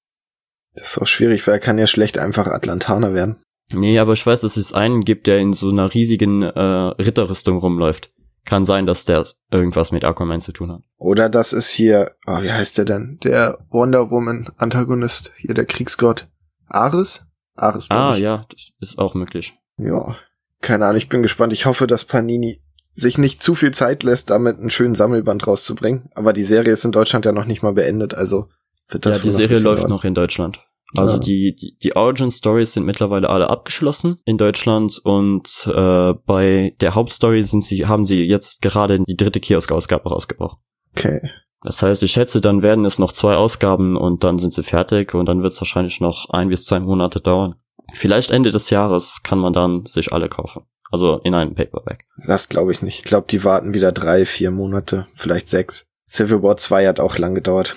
[0.76, 3.42] Das ist auch schwierig, weil er kann ja schlecht einfach Atlantaner werden.
[3.72, 7.58] Nee, aber ich weiß, dass es einen gibt, der in so einer riesigen äh, Ritterrüstung
[7.58, 8.12] rumläuft.
[8.50, 10.82] Kann sein, dass der irgendwas mit Aquaman zu tun hat.
[10.98, 13.20] Oder das ist hier, oh, wie heißt der denn?
[13.24, 16.28] Der Wonder Woman Antagonist, hier der Kriegsgott.
[16.68, 17.22] Ares?
[17.56, 17.86] Ares.
[17.92, 18.22] Ah, ich.
[18.22, 19.54] ja, das ist auch möglich.
[19.78, 20.16] Ja,
[20.62, 21.54] keine Ahnung, ich bin gespannt.
[21.54, 26.10] Ich hoffe, dass Panini sich nicht zu viel Zeit lässt, damit einen schönen Sammelband rauszubringen.
[26.16, 28.50] Aber die Serie ist in Deutschland ja noch nicht mal beendet, also
[28.90, 29.92] wird das Ja, die Serie läuft dauern.
[29.92, 30.60] noch in Deutschland.
[30.96, 31.20] Also ja.
[31.20, 36.96] die, die, die Origin Stories sind mittlerweile alle abgeschlossen in Deutschland und äh, bei der
[36.96, 40.58] Hauptstory sind sie, haben sie jetzt gerade die dritte Kiosk-Ausgabe rausgebracht.
[40.96, 41.30] Okay.
[41.62, 45.14] Das heißt, ich schätze, dann werden es noch zwei Ausgaben und dann sind sie fertig
[45.14, 47.56] und dann wird es wahrscheinlich noch ein bis zwei Monate dauern.
[47.94, 50.64] Vielleicht Ende des Jahres kann man dann sich alle kaufen.
[50.92, 52.06] Also in einem Paperback.
[52.26, 53.00] Das glaube ich nicht.
[53.00, 55.86] Ich glaube, die warten wieder drei, vier Monate, vielleicht sechs.
[56.08, 57.76] Civil War 2 hat auch lang gedauert.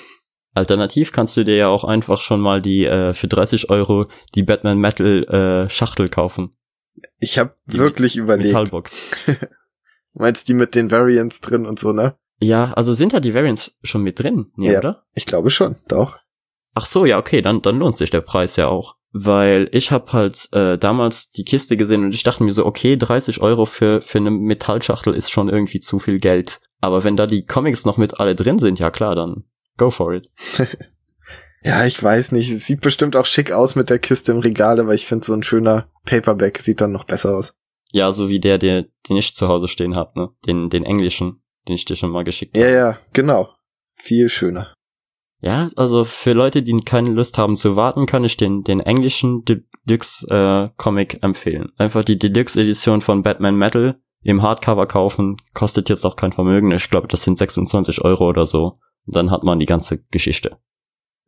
[0.55, 4.43] Alternativ kannst du dir ja auch einfach schon mal die äh, für 30 Euro die
[4.43, 6.57] Batman Metal äh, Schachtel kaufen.
[7.19, 8.49] Ich habe wirklich überlegt.
[8.49, 9.11] Metallbox.
[10.15, 12.17] Meinst die mit den Variants drin und so, ne?
[12.39, 15.05] Ja, also sind da die Variants schon mit drin, nee, ja, oder?
[15.15, 16.17] Ich glaube schon, doch.
[16.75, 20.13] Ach so, ja, okay, dann dann lohnt sich der Preis ja auch, weil ich habe
[20.13, 24.03] halt äh, damals die Kiste gesehen und ich dachte mir so, okay, 30 Euro für
[24.03, 26.61] für eine Metallschachtel ist schon irgendwie zu viel Geld.
[26.81, 29.45] Aber wenn da die Comics noch mit alle drin sind, ja klar, dann
[29.77, 30.31] Go for it.
[31.63, 32.51] ja, ich weiß nicht.
[32.51, 35.33] Es sieht bestimmt auch schick aus mit der Kiste im Regal, aber ich finde so
[35.33, 37.55] ein schöner Paperback sieht dann noch besser aus.
[37.91, 40.31] Ja, so wie der, der den ich zu Hause stehen hab, ne?
[40.47, 42.67] Den, den englischen, den ich dir schon mal geschickt habe.
[42.67, 43.51] Ja, ja, genau.
[43.95, 44.75] Viel schöner.
[45.41, 49.45] Ja, also für Leute, die keine Lust haben zu warten, kann ich den, den englischen
[49.45, 51.73] Deluxe äh, Comic empfehlen.
[51.77, 56.71] Einfach die Deluxe Edition von Batman Metal im Hardcover kaufen, kostet jetzt auch kein Vermögen.
[56.71, 58.73] Ich glaube, das sind 26 Euro oder so.
[59.07, 60.59] Und dann hat man die ganze Geschichte.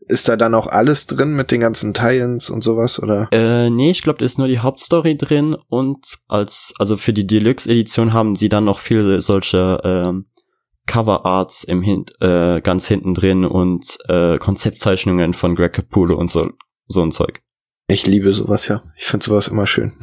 [0.06, 3.28] Ist da dann auch alles drin mit den ganzen Tie-ins und sowas, oder?
[3.32, 7.26] Äh, nee, ich glaube, da ist nur die Hauptstory drin und als, also für die
[7.26, 10.26] Deluxe-Edition haben sie dann noch viele solche ähm,
[10.87, 16.50] Cover-Arts im Hin äh, ganz hinten drin und äh, Konzeptzeichnungen von Greg Capullo und so,
[16.87, 17.40] so ein Zeug.
[17.87, 18.82] Ich liebe sowas, ja.
[18.96, 19.94] Ich finde sowas immer schön.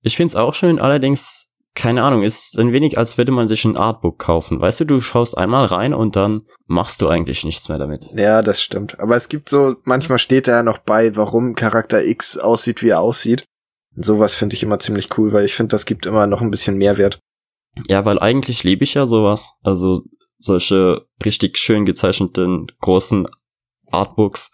[0.00, 3.76] Ich find's auch schön, allerdings keine Ahnung, ist ein wenig, als würde man sich ein
[3.76, 4.60] Artbook kaufen.
[4.60, 8.08] Weißt du, du schaust einmal rein und dann machst du eigentlich nichts mehr damit.
[8.14, 8.98] Ja, das stimmt.
[8.98, 12.88] Aber es gibt so, manchmal steht da ja noch bei, warum Charakter X aussieht, wie
[12.88, 13.44] er aussieht.
[13.96, 16.50] Und sowas finde ich immer ziemlich cool, weil ich finde, das gibt immer noch ein
[16.50, 17.20] bisschen Mehrwert.
[17.86, 19.52] Ja, weil eigentlich liebe ich ja sowas.
[19.62, 20.02] Also
[20.38, 23.28] solche richtig schön gezeichneten großen
[23.90, 24.52] Artbooks.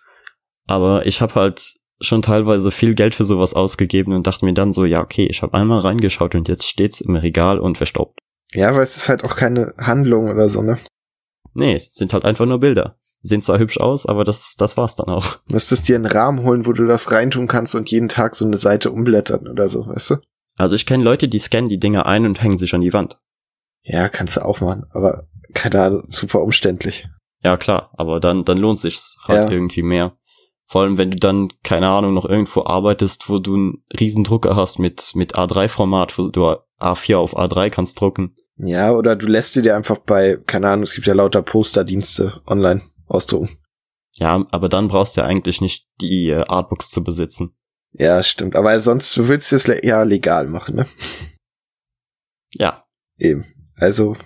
[0.66, 1.62] Aber ich habe halt
[2.00, 5.42] schon teilweise viel Geld für sowas ausgegeben und dachte mir dann so, ja, okay, ich
[5.42, 8.18] habe einmal reingeschaut und jetzt steht's im Regal und verstaubt.
[8.52, 10.78] Ja, aber es ist halt auch keine Handlung oder so, ne?
[11.54, 12.96] Nee, sind halt einfach nur Bilder.
[13.22, 15.38] Sehen zwar hübsch aus, aber das, das war's dann auch.
[15.50, 18.58] Müsstest dir einen Rahmen holen, wo du das reintun kannst und jeden Tag so eine
[18.58, 20.16] Seite umblättern oder so, weißt du?
[20.58, 23.18] Also ich kenne Leute, die scannen die Dinger ein und hängen sich an die Wand.
[23.82, 27.06] Ja, kannst du auch machen, aber keine Ahnung, super umständlich.
[27.42, 29.50] Ja, klar, aber dann, dann lohnt sich's halt Ja.
[29.50, 30.16] irgendwie mehr.
[30.66, 34.56] Vor allem, wenn du dann, keine Ahnung, noch irgendwo arbeitest, wo du einen riesen Drucker
[34.56, 38.34] hast mit, mit A3-Format, wo du A4 auf A3 kannst drucken.
[38.56, 42.40] Ja, oder du lässt sie dir einfach bei, keine Ahnung, es gibt ja lauter Posterdienste
[42.46, 43.58] online ausdrucken.
[44.12, 47.54] Ja, aber dann brauchst du ja eigentlich nicht die äh, Artbooks zu besitzen.
[47.92, 48.56] Ja, stimmt.
[48.56, 50.86] Aber sonst, du willst es le ja legal machen, ne?
[52.56, 52.84] Ja.
[53.18, 53.44] Eben.
[53.76, 54.16] Also,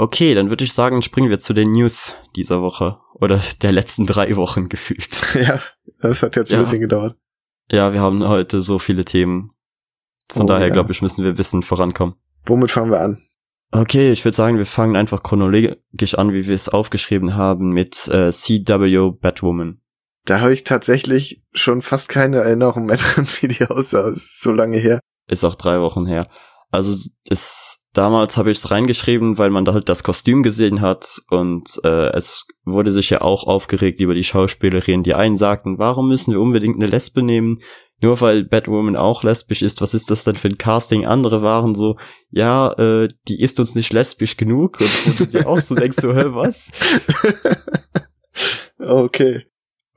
[0.00, 3.00] Okay, dann würde ich sagen, springen wir zu den News dieser Woche.
[3.20, 5.34] Oder der letzten drei Wochen gefühlt.
[5.34, 5.60] ja,
[6.00, 6.62] das hat jetzt ein Ja.
[6.62, 7.16] bisschen gedauert.
[7.70, 9.50] Ja, wir haben heute so viele Themen.
[10.30, 10.72] Von Oh, daher, ja.
[10.72, 12.14] glaube ich, müssen wir wissen vorankommen.
[12.46, 13.22] Womit fangen wir an?
[13.72, 18.08] Okay, ich würde sagen, wir fangen einfach chronologisch an, wie wir es aufgeschrieben haben, mit
[18.08, 19.80] äh, CW Batwoman.
[20.24, 24.08] Da habe ich tatsächlich schon fast keine Erinnerung mehr dran, wie die aussah.
[24.08, 25.00] Ist so lange her.
[25.30, 26.26] Ist auch drei Wochen her.
[26.70, 26.94] Also
[27.28, 31.80] es, damals habe ich es reingeschrieben, weil man da halt das Kostüm gesehen hat und
[31.84, 36.32] äh, es wurde sich ja auch aufgeregt über die Schauspielerin, die einen sagten, warum müssen
[36.32, 37.60] wir unbedingt eine Lesbe nehmen?
[38.00, 41.04] Nur weil Batwoman auch lesbisch ist, was ist das denn für ein Casting?
[41.04, 41.96] Andere waren so,
[42.30, 45.96] ja, äh, die ist uns nicht lesbisch genug und wo du dir auch so denkst,
[46.00, 46.70] so, hä, was?
[48.78, 49.46] okay.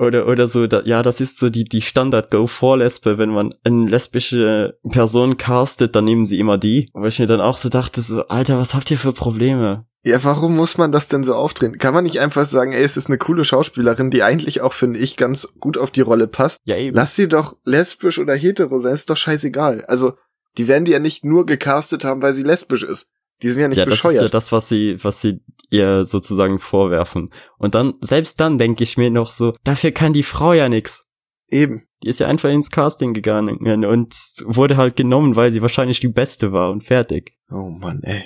[0.02, 3.20] Oder, oder so, da, ja, das ist so die, die Standard-Go-For-Lesbe.
[3.20, 6.90] Wenn man eine lesbische Person castet, dann nehmen sie immer die.
[6.94, 9.86] Wo ich mir dann auch so dachte, so, Alter, was habt ihr für Probleme?
[10.04, 11.78] Ja, warum muss man das denn so aufdrehen?
[11.78, 15.00] Kann man nicht einfach sagen, ey, es ist eine coole Schauspielerin, die eigentlich auch, finde
[15.00, 16.58] ich, ganz gut auf die Rolle passt?
[16.64, 16.96] Ja, eben.
[16.96, 19.86] Lass sie doch lesbisch oder hetero sein, ist doch scheißegal.
[19.86, 20.14] Also,
[20.58, 23.12] die werden die ja nicht nur gecastet haben, weil sie lesbisch ist.
[23.42, 24.34] Die sind ja nicht ja, das ist ja bescheuert.
[24.34, 27.32] das, was sie, was sie ihr sozusagen vorwerfen.
[27.58, 31.08] Und dann, selbst dann denke ich mir noch so, dafür kann die Frau ja nix.
[31.48, 31.88] Eben.
[32.04, 36.08] Die ist ja einfach ins Casting gegangen und wurde halt genommen, weil sie wahrscheinlich die
[36.08, 37.38] Beste war und fertig.
[37.50, 38.24] Oh Mann, ey.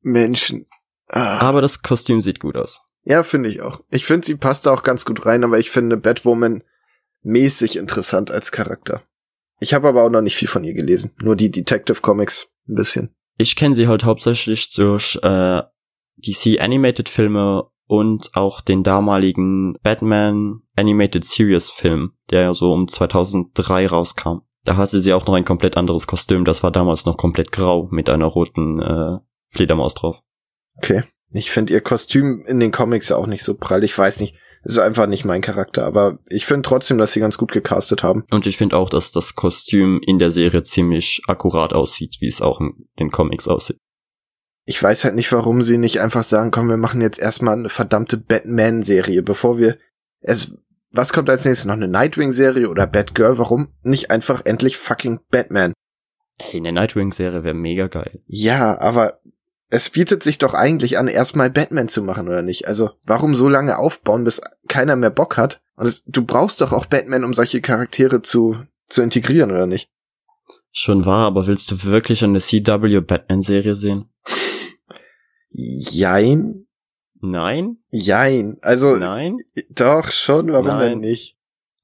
[0.00, 0.66] Menschen.
[1.08, 1.38] Ah.
[1.38, 2.82] Aber das Kostüm sieht gut aus.
[3.04, 3.80] Ja, finde ich auch.
[3.90, 6.62] Ich finde, sie passt da auch ganz gut rein, aber ich finde Batwoman
[7.22, 9.02] mäßig interessant als Charakter.
[9.60, 11.12] Ich habe aber auch noch nicht viel von ihr gelesen.
[11.22, 13.14] Nur die Detective Comics ein bisschen.
[13.38, 15.62] Ich kenne sie halt hauptsächlich durch äh,
[16.16, 22.88] DC Animated Filme und auch den damaligen Batman Animated Series Film, der ja so um
[22.88, 24.40] 2003 rauskam.
[24.64, 26.44] Da hatte sie auch noch ein komplett anderes Kostüm.
[26.44, 29.18] Das war damals noch komplett grau mit einer roten äh,
[29.50, 30.20] Fledermaus drauf.
[30.76, 31.04] Okay.
[31.30, 33.84] Ich finde ihr Kostüm in den Comics auch nicht so prall.
[33.84, 34.34] Ich weiß nicht.
[34.64, 35.84] Ist einfach nicht mein Charakter.
[35.84, 38.24] Aber ich finde trotzdem, dass sie ganz gut gecastet haben.
[38.30, 42.42] Und ich finde auch, dass das Kostüm in der Serie ziemlich akkurat aussieht, wie es
[42.42, 43.78] auch in den Comics aussieht.
[44.64, 47.70] Ich weiß halt nicht, warum sie nicht einfach sagen, komm, wir machen jetzt erstmal eine
[47.70, 49.78] verdammte Batman-Serie, bevor wir
[50.20, 50.52] es,
[50.90, 51.66] was kommt als nächstes?
[51.66, 53.38] Noch eine Nightwing-Serie oder Batgirl?
[53.38, 55.72] Warum nicht einfach endlich fucking Batman?
[56.38, 58.20] Hey, eine Nightwing-Serie wäre mega geil.
[58.26, 59.20] Ja, aber
[59.70, 62.66] es bietet sich doch eigentlich an, erstmal Batman zu machen, oder nicht?
[62.66, 65.60] Also, warum so lange aufbauen, bis keiner mehr Bock hat?
[65.76, 68.56] Und es, du brauchst doch auch Batman, um solche Charaktere zu,
[68.88, 69.90] zu integrieren, oder nicht?
[70.72, 74.10] Schon wahr, aber willst du wirklich eine CW Batman-Serie sehen?
[75.50, 76.66] Jein?
[77.20, 77.78] Nein?
[77.90, 78.58] Jein.
[78.62, 79.38] Also, Nein?
[79.70, 80.90] doch, schon, warum Nein.
[80.90, 81.37] denn nicht?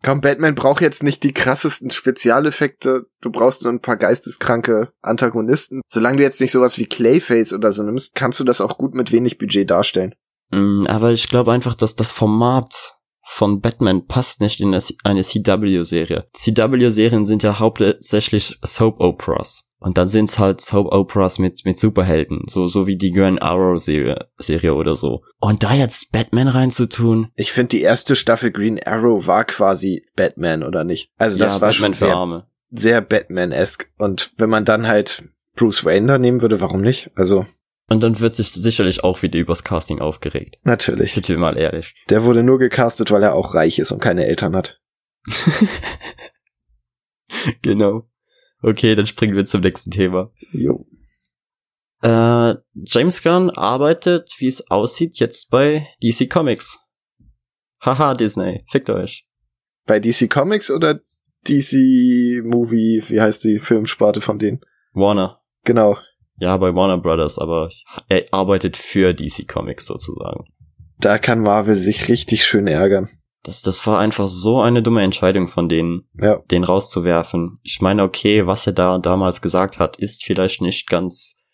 [0.04, 3.06] Komm, Batman braucht jetzt nicht die krassesten Spezialeffekte.
[3.22, 5.80] Du brauchst nur ein paar geisteskranke Antagonisten.
[5.86, 8.94] Solange du jetzt nicht sowas wie Clayface oder so nimmst, kannst du das auch gut
[8.94, 10.14] mit wenig Budget darstellen.
[10.50, 16.26] Mm, Aber ich glaube einfach, dass das Format von Batman passt nicht in eine CW-Serie.
[16.34, 19.72] CW-Serien sind ja hauptsächlich Soap-Operas.
[19.84, 22.44] Und dann sind's halt Soap-Operas mit, mit Superhelden.
[22.48, 25.22] So, so wie die Green Arrow-Serie Serie oder so.
[25.40, 30.62] Und da jetzt Batman reinzutun, Ich finde, die erste Staffel Green Arrow war quasi Batman,
[30.62, 31.10] oder nicht?
[31.18, 32.46] Also das ja, war Batman schon sehr, Arme.
[32.70, 33.88] sehr Batman-esque.
[33.98, 35.22] Und wenn man dann halt
[35.54, 37.10] Bruce Wayne da nehmen würde, warum nicht?
[37.14, 37.44] Also,
[37.90, 40.60] Und dann wird sich sicherlich auch wieder übers Casting aufgeregt.
[40.62, 41.12] natürlich.
[41.12, 41.94] Sind wir mal ehrlich.
[42.08, 44.80] Der wurde nur gecastet, weil er auch reich ist und keine Eltern hat.
[47.60, 48.08] genau.
[48.64, 50.30] Okay, dann springen wir zum nächsten Thema.
[50.52, 50.86] Jo.
[52.00, 56.78] Äh, James Gunn arbeitet, wie es aussieht, jetzt bei DC Comics.
[57.82, 59.26] Haha, Disney, fickt euch.
[59.84, 61.00] Bei DC Comics oder
[61.46, 64.62] DC Movie, wie heißt die Filmsparte von denen?
[64.94, 65.42] Warner.
[65.64, 65.98] Genau.
[66.38, 67.68] Ja, bei Warner Brothers, aber
[68.08, 70.46] er arbeitet für DC Comics sozusagen.
[71.00, 73.10] Da kann Marvel sich richtig schön ärgern.
[73.44, 76.38] Das, das war einfach so eine dumme Entscheidung von denen, Ja.
[76.50, 77.60] den rauszuwerfen.
[77.62, 81.44] Ich meine, okay, was er da damals gesagt hat, ist vielleicht nicht ganz,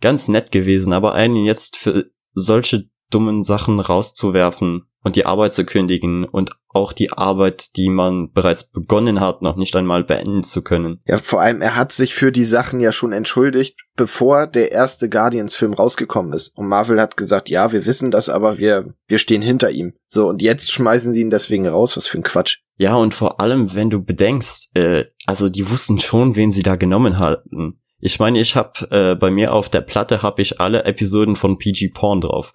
[0.00, 5.64] ganz nett gewesen, aber einen jetzt für solche dummen Sachen rauszuwerfen und die Arbeit zu
[5.64, 10.62] kündigen und auch die Arbeit, die man bereits begonnen hat, noch nicht einmal beenden zu
[10.62, 11.00] können.
[11.06, 15.08] Ja, vor allem, er hat sich für die Sachen ja schon entschuldigt, bevor der erste
[15.08, 16.56] Guardians-Film rausgekommen ist.
[16.56, 19.92] Und Marvel hat gesagt, ja, wir wissen das, aber wir, wir stehen hinter ihm.
[20.06, 21.96] So, und jetzt schmeißen sie ihn deswegen raus.
[21.96, 22.58] Was für ein Quatsch.
[22.76, 26.76] Ja, und vor allem, wenn du bedenkst, äh, also die wussten schon, wen sie da
[26.76, 27.80] genommen hatten.
[28.00, 31.58] Ich meine, ich habe äh, bei mir auf der Platte habe ich alle Episoden von
[31.58, 32.52] PG Porn drauf,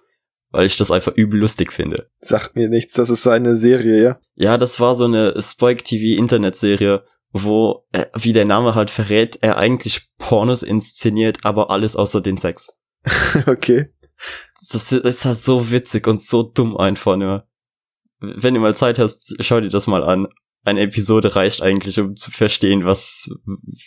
[0.54, 2.08] weil ich das einfach übel lustig finde.
[2.20, 4.20] Sagt mir nichts, das ist seine Serie, ja?
[4.34, 9.38] Ja, das war so eine Spike TV Internetserie, wo, äh, wie der Name halt verrät,
[9.42, 12.78] er eigentlich Pornos inszeniert, aber alles außer den Sex.
[13.46, 13.92] okay.
[14.70, 17.46] Das ist halt so witzig und so dumm einfach nur.
[18.20, 20.28] Wenn du mal Zeit hast, schau dir das mal an.
[20.64, 23.28] Eine Episode reicht eigentlich, um zu verstehen, was,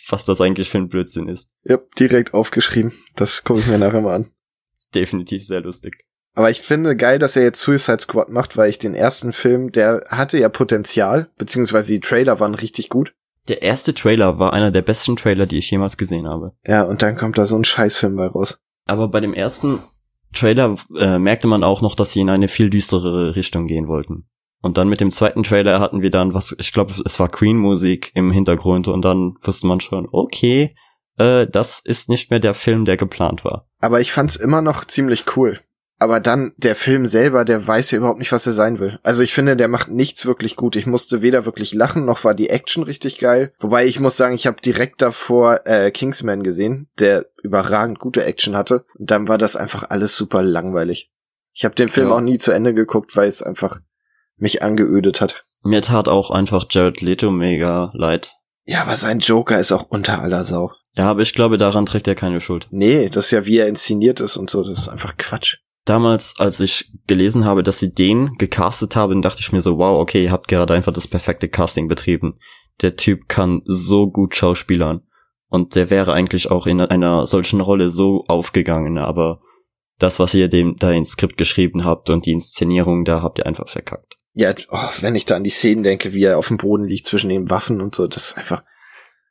[0.08, 1.50] was das eigentlich für ein Blödsinn ist.
[1.64, 2.92] Ja, direkt aufgeschrieben.
[3.16, 4.30] Das gucke ich mir nachher mal an.
[4.76, 6.07] Ist definitiv sehr lustig.
[6.38, 9.72] Aber ich finde geil, dass er jetzt Suicide Squad macht, weil ich den ersten Film,
[9.72, 13.12] der hatte ja Potenzial, beziehungsweise die Trailer waren richtig gut.
[13.48, 16.52] Der erste Trailer war einer der besten Trailer, die ich jemals gesehen habe.
[16.64, 18.56] Ja, und dann kommt da so ein Scheißfilm bei raus.
[18.86, 19.80] Aber bei dem ersten
[20.32, 24.28] Trailer äh, merkte man auch noch, dass sie in eine viel düsterere Richtung gehen wollten.
[24.62, 28.12] Und dann mit dem zweiten Trailer hatten wir dann was, ich glaube, es war Queen-Musik
[28.14, 30.70] im Hintergrund und dann wusste man schon, okay,
[31.16, 33.66] äh, das ist nicht mehr der Film, der geplant war.
[33.80, 35.58] Aber ich fand's immer noch ziemlich cool.
[36.00, 39.00] Aber dann der Film selber, der weiß ja überhaupt nicht, was er sein will.
[39.02, 40.76] Also ich finde, der macht nichts wirklich gut.
[40.76, 43.52] Ich musste weder wirklich lachen, noch war die Action richtig geil.
[43.58, 48.56] Wobei ich muss sagen, ich habe direkt davor äh, Kingsman gesehen, der überragend gute Action
[48.56, 48.84] hatte.
[48.96, 51.10] Und dann war das einfach alles super langweilig.
[51.52, 52.14] Ich habe den Film Ja.
[52.14, 53.80] auch nie zu Ende geguckt, weil es einfach
[54.36, 55.44] mich angeödet hat.
[55.64, 58.36] Mir tat auch einfach Jared Leto mega leid.
[58.64, 60.70] Ja, aber sein Joker ist auch unter aller Sau.
[60.94, 62.68] Ja, aber ich glaube, daran trägt er keine Schuld.
[62.70, 65.56] Nee, das ist ja wie er inszeniert ist und so, das ist einfach Quatsch.
[65.88, 69.98] Damals, als ich gelesen habe, dass sie den gecastet haben, dachte ich mir so, wow,
[69.98, 72.34] okay, ihr habt gerade einfach das perfekte Casting betrieben.
[72.82, 75.00] Der Typ kann so gut schauspielern.
[75.48, 79.40] Und der wäre eigentlich auch in einer solchen Rolle so aufgegangen, aber
[79.98, 83.46] das, was ihr dem da ins Skript geschrieben habt und die Inszenierung, da habt ihr
[83.46, 84.18] einfach verkackt.
[84.34, 87.06] Ja, oh, wenn ich da an die Szenen denke, wie er auf dem Boden liegt
[87.06, 88.62] zwischen den Waffen und so, das ist einfach,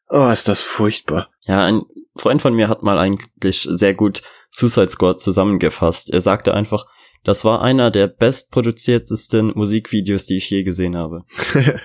[0.10, 1.30] oh, ist das furchtbar.
[1.46, 1.84] Ja, ein
[2.15, 6.14] Freund von mir hat mal eigentlich sehr gut Suicide Squad zusammengefasst.
[6.14, 6.86] Er sagte einfach,
[7.24, 11.24] das war einer der bestproduziertesten Musikvideos, die ich je gesehen habe.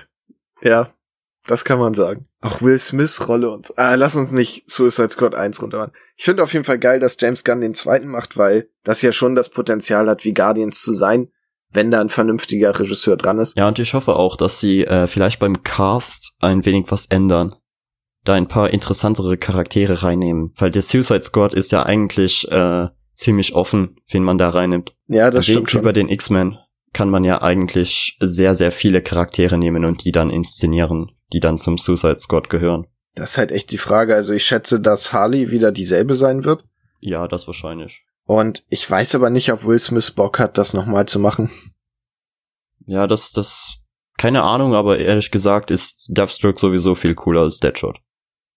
[0.61, 0.93] ja,
[1.45, 2.27] das kann man sagen.
[2.41, 3.73] Auch Will Smiths Rolle und so.
[3.75, 5.93] Ah, lass uns nicht Suicide Squad 1 runtermachen.
[6.15, 9.11] Ich finde auf jeden Fall geil, dass James Gunn den zweiten macht, weil das ja
[9.11, 11.29] schon das Potenzial hat, wie Guardians zu sein,
[11.71, 13.57] wenn da ein vernünftiger Regisseur dran ist.
[13.57, 17.55] Ja, und ich hoffe auch, dass sie äh, vielleicht beim Cast ein wenig was ändern.
[18.23, 20.53] Da ein paar interessantere Charaktere reinnehmen.
[20.57, 24.93] Weil der Suicide Squad ist ja eigentlich äh, ziemlich offen, wen man da reinnimmt.
[25.07, 25.81] Ja, das Wenig stimmt schon.
[25.81, 26.57] Über den X-Men
[26.93, 31.57] kann man ja eigentlich sehr, sehr viele Charaktere nehmen und die dann inszenieren, die dann
[31.57, 32.87] zum Suicide Squad gehören.
[33.15, 34.15] Das ist halt echt die Frage.
[34.15, 36.63] Also ich schätze, dass Harley wieder dieselbe sein wird.
[36.99, 38.03] Ja, das wahrscheinlich.
[38.25, 41.51] Und ich weiß aber nicht, ob Will Smith Bock hat, das nochmal zu machen.
[42.85, 43.79] Ja, das, das,
[44.17, 47.99] keine Ahnung, aber ehrlich gesagt ist Deathstroke sowieso viel cooler als Deadshot.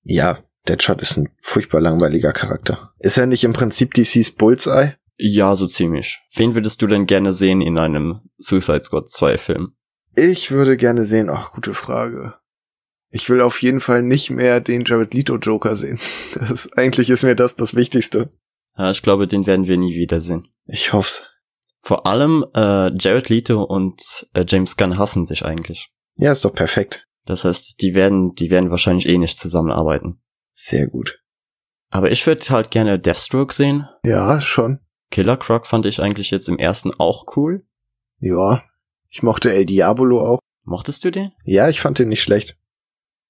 [0.09, 0.38] Ja,
[0.69, 2.92] Deadshot ist ein furchtbar langweiliger Charakter.
[3.01, 4.95] Ist er nicht im Prinzip DC's Bullseye?
[5.16, 6.21] Ja, so ziemlich.
[6.35, 9.73] Wen würdest du denn gerne sehen in einem Suicide Squad 2 Film?
[10.14, 12.35] Ich würde gerne sehen, ach, gute Frage.
[13.11, 15.99] Ich will auf jeden Fall nicht mehr den Jared Leto Joker sehen.
[16.35, 18.31] Das eigentlich ist mir das das Wichtigste.
[18.77, 20.49] Ja, ich glaube, den werden wir nie wiedersehen.
[20.66, 21.27] Ich hoff's.
[21.81, 25.88] Vor allem äh, Jared Leto und äh, James Gunn hassen sich eigentlich.
[26.16, 27.06] Ja, ist doch perfekt.
[27.26, 30.20] Das heißt, die werden, die werden wahrscheinlich eh nicht zusammenarbeiten.
[30.52, 31.20] Sehr gut.
[31.90, 33.86] Aber ich würde halt gerne Deathstroke sehen.
[34.02, 34.80] Ja, schon.
[35.10, 37.64] Killer Croc fand ich eigentlich jetzt im ersten auch cool.
[38.18, 38.62] Ja.
[39.08, 40.38] Ich mochte El Diabolo auch.
[40.64, 41.32] Mochtest du den?
[41.44, 42.56] Ja, ich fand den nicht schlecht.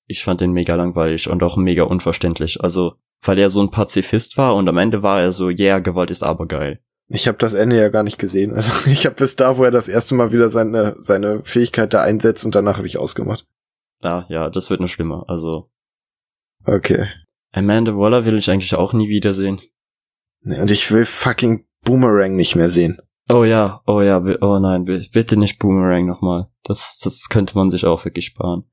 [0.06, 2.62] Ich fand den mega langweilig und auch mega unverständlich.
[2.62, 6.10] Also, weil er so ein Pazifist war und am Ende war er so, yeah, Gewalt
[6.10, 6.80] ist aber geil.
[7.08, 8.52] Ich habe das Ende ja gar nicht gesehen.
[8.56, 12.02] Also ich habe bis da, wo er das erste Mal wieder seine, seine Fähigkeit da
[12.02, 13.46] einsetzt und danach habe ich ausgemacht.
[14.06, 15.24] Ah, ja, das wird nur schlimmer.
[15.28, 15.70] Also,
[16.64, 17.06] Okay.
[17.52, 19.60] Amanda Waller will ich eigentlich auch nie wiedersehen.
[20.42, 22.98] Nee, Und ich will fucking Boomerang nicht mehr sehen.
[23.28, 26.48] Oh ja, oh ja, oh nein, bi- bitte nicht Boomerang nochmal.
[26.64, 28.64] Das, das könnte man sich auch wirklich sparen.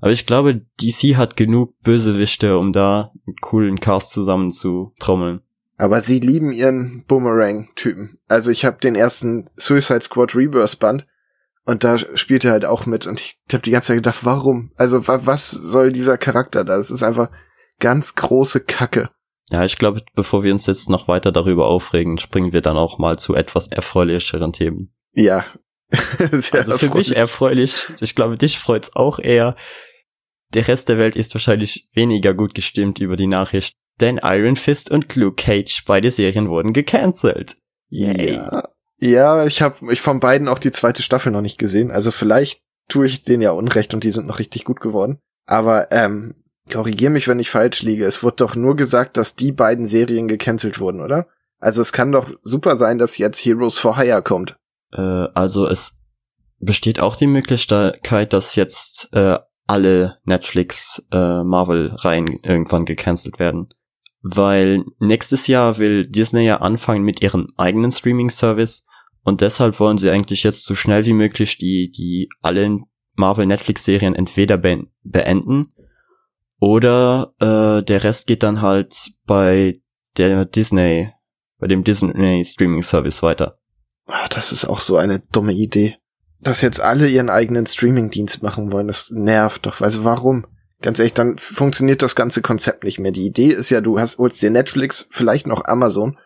[0.00, 5.40] Aber ich glaube, DC hat genug Bösewichte, um da einen coolen Cast zusammen zu trommeln.
[5.76, 8.18] Aber sie lieben ihren Boomerang-Typen.
[8.28, 11.06] Also ich habe den ersten Suicide Squad Rebirth Band
[11.68, 14.72] und da spielt er halt auch mit und ich habe die ganze Zeit gedacht, warum?
[14.76, 16.78] Also wa was soll dieser Charakter da?
[16.78, 17.28] Es ist einfach
[17.78, 19.10] ganz große Kacke.
[19.50, 22.98] Ja, ich glaube, bevor wir uns jetzt noch weiter darüber aufregen, springen wir dann auch
[22.98, 24.94] mal zu etwas erfreulicheren Themen.
[25.12, 25.44] Ja.
[26.32, 27.86] Sehr also für mich erfreulich.
[28.00, 29.54] Ich glaube, dich freut's auch eher.
[30.54, 34.90] Der Rest der Welt ist wahrscheinlich weniger gut gestimmt über die Nachricht, denn Iron Fist
[34.90, 37.56] und Luke Cage, beide Serien wurden gecancelt.
[37.90, 38.36] Yay.
[38.36, 41.90] Ja, ja ich habe ich von beiden auch die zweite Staffel noch nicht gesehen.
[41.90, 45.18] Also vielleicht tue ich denen ja Unrecht und die sind noch richtig gut geworden.
[45.46, 46.34] Aber ähm,
[46.70, 48.04] korrigier mich, wenn ich falsch liege.
[48.04, 51.26] Es wurde doch nur gesagt, dass die beiden Serien gecancelt wurden, oder?
[51.58, 54.56] Also es kann doch super sein, dass jetzt Heroes for Hire kommt.
[54.92, 56.00] Äh, also es
[56.58, 63.68] besteht auch die Möglichkeit, dass jetzt äh, alle Netflix äh, Marvel-Reihen irgendwann gecancelt werden
[64.22, 68.86] weil nächstes Jahr will Disney ja anfangen mit ihrem eigenen Streaming-Service
[69.22, 74.14] und deshalb wollen sie eigentlich jetzt so schnell wie möglich die, die allen Marvel Netflix-Serien
[74.14, 75.66] entweder be beenden
[76.60, 78.94] oder äh, der Rest geht dann halt
[79.26, 79.80] bei
[80.16, 81.12] der Disney,
[81.58, 83.58] bei dem Disney Streaming-Service weiter.
[84.06, 85.96] Ah, das ist auch so eine dumme Idee.
[86.40, 89.80] Dass jetzt alle ihren eigenen Streaming-Dienst machen wollen, das nervt doch.
[89.80, 90.46] Also warum?
[90.80, 93.10] Ganz ehrlich, dann funktioniert das ganze Konzept nicht mehr.
[93.10, 96.16] Die Idee ist ja, du hast, holst dir Netflix, vielleicht noch Amazon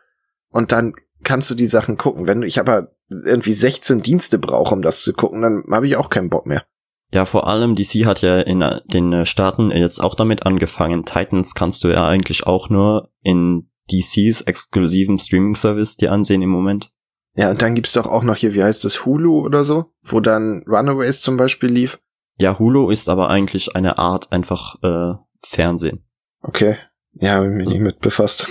[0.51, 2.27] und dann kannst du die Sachen gucken.
[2.27, 6.11] Wenn ich aber irgendwie 16 Dienste brauche, um das zu gucken, dann habe ich auch
[6.11, 6.65] keinen Bock mehr.
[7.13, 11.05] Ja, vor allem DC hat ja in den Staaten jetzt auch damit angefangen.
[11.05, 16.91] Titans kannst du ja eigentlich auch nur in DCs exklusiven Streaming-Service dir ansehen im Moment.
[17.35, 20.21] Ja, und dann gibt's doch auch noch hier, wie heißt das, Hulu oder so, wo
[20.21, 21.99] dann Runaways zum Beispiel lief.
[22.39, 26.05] Ja, Hulu ist aber eigentlich eine Art einfach äh, Fernsehen.
[26.41, 26.77] Okay.
[27.15, 28.49] Ja, hab ich mich nicht mit befasst.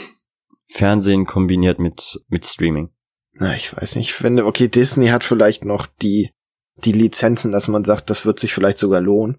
[0.72, 2.92] Fernsehen kombiniert mit, mit Streaming.
[3.34, 4.10] Na, ich weiß nicht.
[4.10, 6.32] Ich finde, okay, Disney hat vielleicht noch die,
[6.78, 9.38] die Lizenzen, dass man sagt, das wird sich vielleicht sogar lohnen.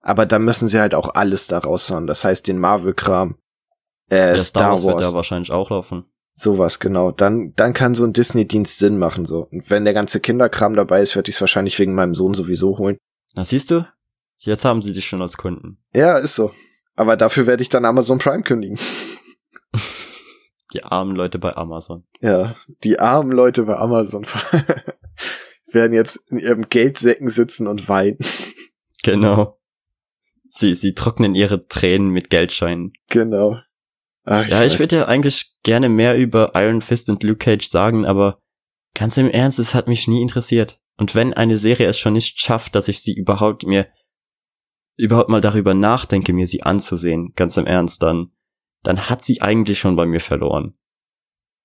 [0.00, 2.06] Aber da müssen sie halt auch alles da raushauen.
[2.06, 3.36] Das heißt, den Marvel-Kram.
[4.10, 6.04] Äh, ja, Star, Wars wird da wahrscheinlich auch laufen.
[6.34, 7.12] Sowas, genau.
[7.12, 9.48] Dann, dann kann so ein Disney-Dienst Sinn machen, so.
[9.50, 12.78] Und wenn der ganze Kinderkram dabei ist, werde ich es wahrscheinlich wegen meinem Sohn sowieso
[12.78, 12.98] holen.
[13.34, 13.86] Na, siehst du?
[14.38, 15.78] Jetzt haben sie dich schon als Kunden.
[15.94, 16.52] Ja, ist so.
[16.94, 18.78] Aber dafür werde ich dann Amazon Prime kündigen.
[20.72, 22.04] Die armen Leute bei Amazon.
[22.20, 24.26] Ja, die armen Leute bei Amazon
[25.66, 28.18] werden jetzt in ihrem Geldsäcken sitzen und weinen.
[29.02, 29.60] Genau.
[30.48, 32.92] Sie, sie trocknen ihre Tränen mit Geldscheinen.
[33.08, 33.60] Genau.
[34.24, 37.68] Ach, ich ja, ich würde ja eigentlich gerne mehr über Iron Fist und Luke Cage
[37.68, 38.40] sagen, aber
[38.94, 40.80] ganz im Ernst, es hat mich nie interessiert.
[40.96, 43.86] Und wenn eine Serie es schon nicht schafft, dass ich sie überhaupt mir
[44.96, 48.32] überhaupt mal darüber nachdenke, mir sie anzusehen, ganz im Ernst, dann,
[48.86, 50.74] dann hat sie eigentlich schon bei mir verloren.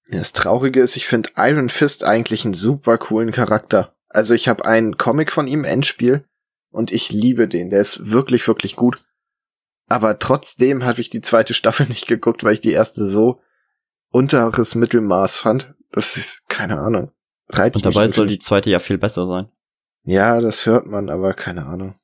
[0.10, 3.96] Das Traurige ist, ich finde Iron Fist eigentlich einen super coolen Charakter.
[4.10, 6.26] Also ich habe einen Comic von ihm, Endspiel,
[6.70, 7.70] und ich liebe den.
[7.70, 9.04] Der ist wirklich, wirklich gut.
[9.88, 13.40] Aber trotzdem habe ich die zweite Staffel nicht geguckt, weil ich die erste so
[14.10, 15.74] unteres Mittelmaß fand.
[15.92, 17.12] Das ist, keine Ahnung.
[17.50, 19.50] Reizt Und dabei soll die zweite ja viel besser sein.
[20.04, 21.96] Ja, das hört man, aber keine Ahnung.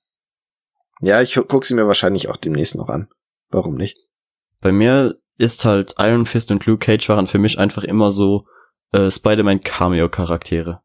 [0.99, 3.07] Ja, ich guck sie mir wahrscheinlich auch demnächst noch an.
[3.49, 4.06] Warum nicht?
[4.61, 8.45] Bei mir ist halt Iron Fist und Luke Cage waren für mich einfach immer so
[8.91, 10.81] äh, Spider-Man Cameo-Charaktere.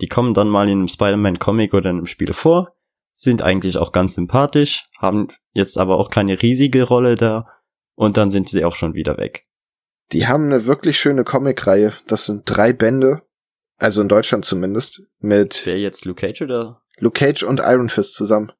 [0.00, 2.74] Die kommen dann mal in einem Spider-Man-Comic oder in einem Spiel vor,
[3.12, 7.46] sind eigentlich auch ganz sympathisch, haben jetzt aber auch keine riesige Rolle da
[7.94, 9.46] und dann sind sie auch schon wieder weg.
[10.12, 11.94] Die haben eine wirklich schöne Comic-Reihe.
[12.06, 13.22] Das sind drei Bände
[13.76, 15.02] also in Deutschland zumindest.
[15.18, 15.62] Mit.
[15.64, 16.82] Wer jetzt Luke Cage oder?
[16.98, 18.52] Luke Cage und Iron Fist zusammen.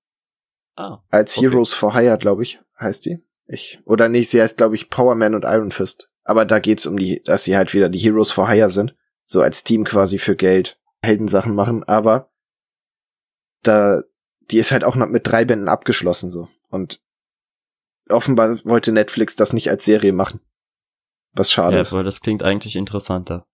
[0.76, 0.98] Ah.
[1.08, 1.48] Als okay.
[1.48, 3.23] Heroes for Hire, glaube ich, heißt die.
[3.46, 3.78] Ich.
[3.84, 6.08] Oder nicht, sie heißt, glaube ich, Power Man und Iron Fist.
[6.24, 8.94] Aber da geht's um die, dass sie halt wieder die Heroes for Hire sind.
[9.26, 11.84] So als Team quasi für Geld Heldensachen machen.
[11.84, 12.30] Aber
[13.62, 14.02] da,
[14.50, 16.48] die ist halt auch noch mit drei Bänden abgeschlossen, so.
[16.70, 17.00] Und
[18.08, 20.40] offenbar wollte Netflix das nicht als Serie machen.
[21.34, 21.92] Was schade ja, ist.
[21.92, 23.46] weil das klingt eigentlich interessanter.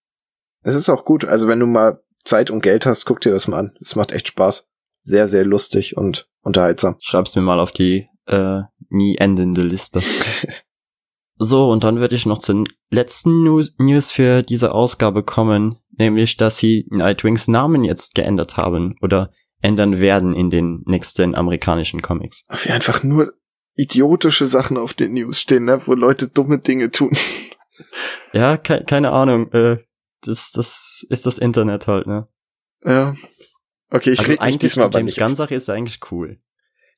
[0.62, 1.25] Es ist auch gut.
[1.25, 3.77] Also wenn du mal Zeit und Geld hast, guck dir das mal an.
[3.81, 4.69] Es macht echt Spaß.
[5.03, 6.97] Sehr, sehr lustig und unterhaltsam.
[7.01, 8.61] Schreib's mir mal auf die äh,
[8.91, 10.03] nie endende Liste.
[11.36, 16.59] so, und dann würde ich noch zur letzten News für diese Ausgabe kommen, nämlich, dass
[16.59, 19.32] sie Nightwings Namen jetzt geändert haben oder
[19.62, 22.45] ändern werden in den nächsten amerikanischen Comics.
[22.62, 23.34] Wie einfach nur
[23.74, 25.80] idiotische Sachen auf den News stehen, ne?
[25.86, 27.12] wo Leute dumme Dinge tun.
[28.32, 29.51] ja, ke keine Ahnung.
[29.53, 29.78] Äh,
[30.22, 32.28] das, das ist das Internet halt, ne?
[32.84, 33.14] Ja.
[33.91, 36.41] Okay, ich also reg mich diesmal die James Gunn Sache ist eigentlich cool.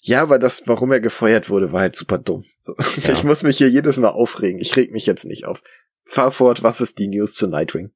[0.05, 2.45] Ja, aber das, warum er gefeuert wurde, war halt super dumm.
[3.07, 3.13] Ja.
[3.15, 4.61] Ich muss mich hier jedes Mal aufregen.
[4.61, 5.63] Ich reg mich jetzt nicht auf.
[6.05, 7.93] Fahr fort, was ist die News zu Nightwing?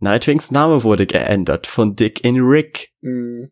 [0.00, 2.92] Nightwings Name wurde geändert von Dick in Rick.
[3.00, 3.50] Mhm.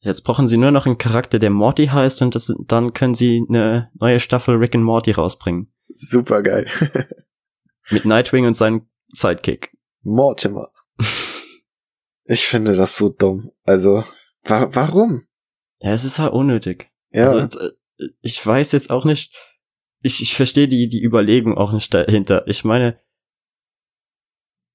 [0.00, 3.44] Jetzt brauchen sie nur noch einen Charakter, der Morty heißt und das, dann können sie
[3.48, 5.72] eine neue Staffel Rick and Morty rausbringen.
[5.92, 6.70] Super geil.
[7.90, 9.76] Mit Nightwing und seinem Sidekick.
[10.02, 10.68] Mortimer.
[12.24, 13.50] ich finde das so dumm.
[13.64, 14.04] Also,
[14.44, 15.25] wa warum?
[15.80, 16.90] Ja, es ist halt unnötig.
[17.10, 17.30] Ja.
[17.30, 17.70] Also, äh,
[18.20, 19.34] ich weiß jetzt auch nicht,
[20.02, 22.46] ich, ich verstehe die, die Überlegung auch nicht dahinter.
[22.46, 23.00] Ich meine,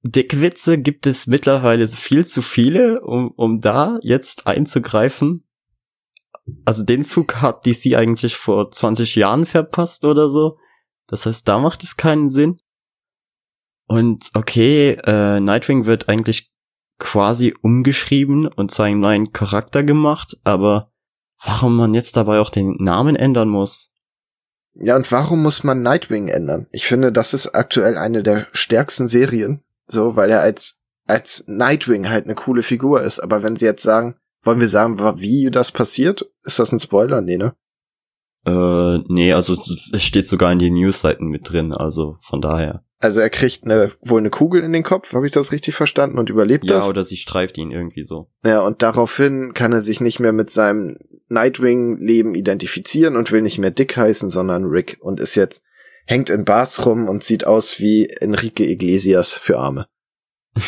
[0.03, 5.47] Dickwitze gibt es mittlerweile viel zu viele, um, um da jetzt einzugreifen.
[6.65, 10.57] Also den Zug hat DC eigentlich vor 20 Jahren verpasst oder so.
[11.07, 12.57] Das heißt, da macht es keinen Sinn.
[13.87, 16.51] Und okay, äh, Nightwing wird eigentlich
[16.97, 20.90] quasi umgeschrieben und zu einem neuen Charakter gemacht, aber
[21.43, 23.91] warum man jetzt dabei auch den Namen ändern muss?
[24.73, 26.67] Ja, und warum muss man Nightwing ändern?
[26.71, 32.09] Ich finde, das ist aktuell eine der stärksten Serien so, weil er als, als Nightwing
[32.09, 33.19] halt eine coole Figur ist.
[33.19, 36.25] Aber wenn sie jetzt sagen, wollen wir sagen, wie das passiert?
[36.43, 37.21] Ist das ein Spoiler?
[37.21, 37.53] Nee, ne?
[38.45, 39.61] Äh, nee, also
[39.91, 42.83] es steht sogar in den Newsseiten mit drin, also von daher.
[43.01, 46.19] Also er kriegt eine, wohl eine Kugel in den Kopf, habe ich das richtig verstanden,
[46.19, 46.85] und überlebt ja, das?
[46.85, 48.29] Ja, oder sie streift ihn irgendwie so.
[48.45, 50.97] Ja, und daraufhin kann er sich nicht mehr mit seinem
[51.27, 55.63] Nightwing-Leben identifizieren und will nicht mehr Dick heißen, sondern Rick und ist jetzt
[56.05, 59.87] hängt in Bars rum und sieht aus wie Enrique Iglesias für Arme.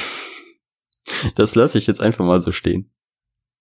[1.36, 2.92] Das lasse ich jetzt einfach mal so stehen.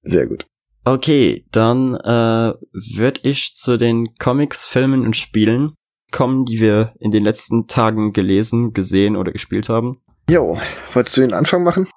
[0.02, 0.46] Sehr gut.
[0.84, 5.74] Okay, dann äh, würde ich zu den Comics, Filmen und Spielen
[6.12, 10.00] kommen, die wir in den letzten Tagen gelesen, gesehen oder gespielt haben.
[10.30, 10.58] Jo,
[10.92, 11.88] wolltest du den Anfang machen?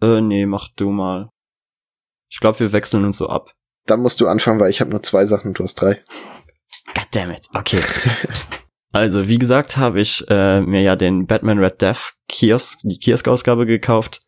[0.00, 1.30] Äh, nee, mach du mal.
[2.30, 3.52] Ich glaube, wir wechseln uns so ab.
[3.86, 6.02] Dann musst du anfangen, weil ich habe nur zwei Sachen, du hast drei.
[6.94, 7.80] Goddammit, okay.
[8.92, 13.66] Also, wie gesagt, habe ich äh, mir ja den Batman Red Death Kiosk, die Kiosk-Ausgabe
[13.66, 14.22] gekauft.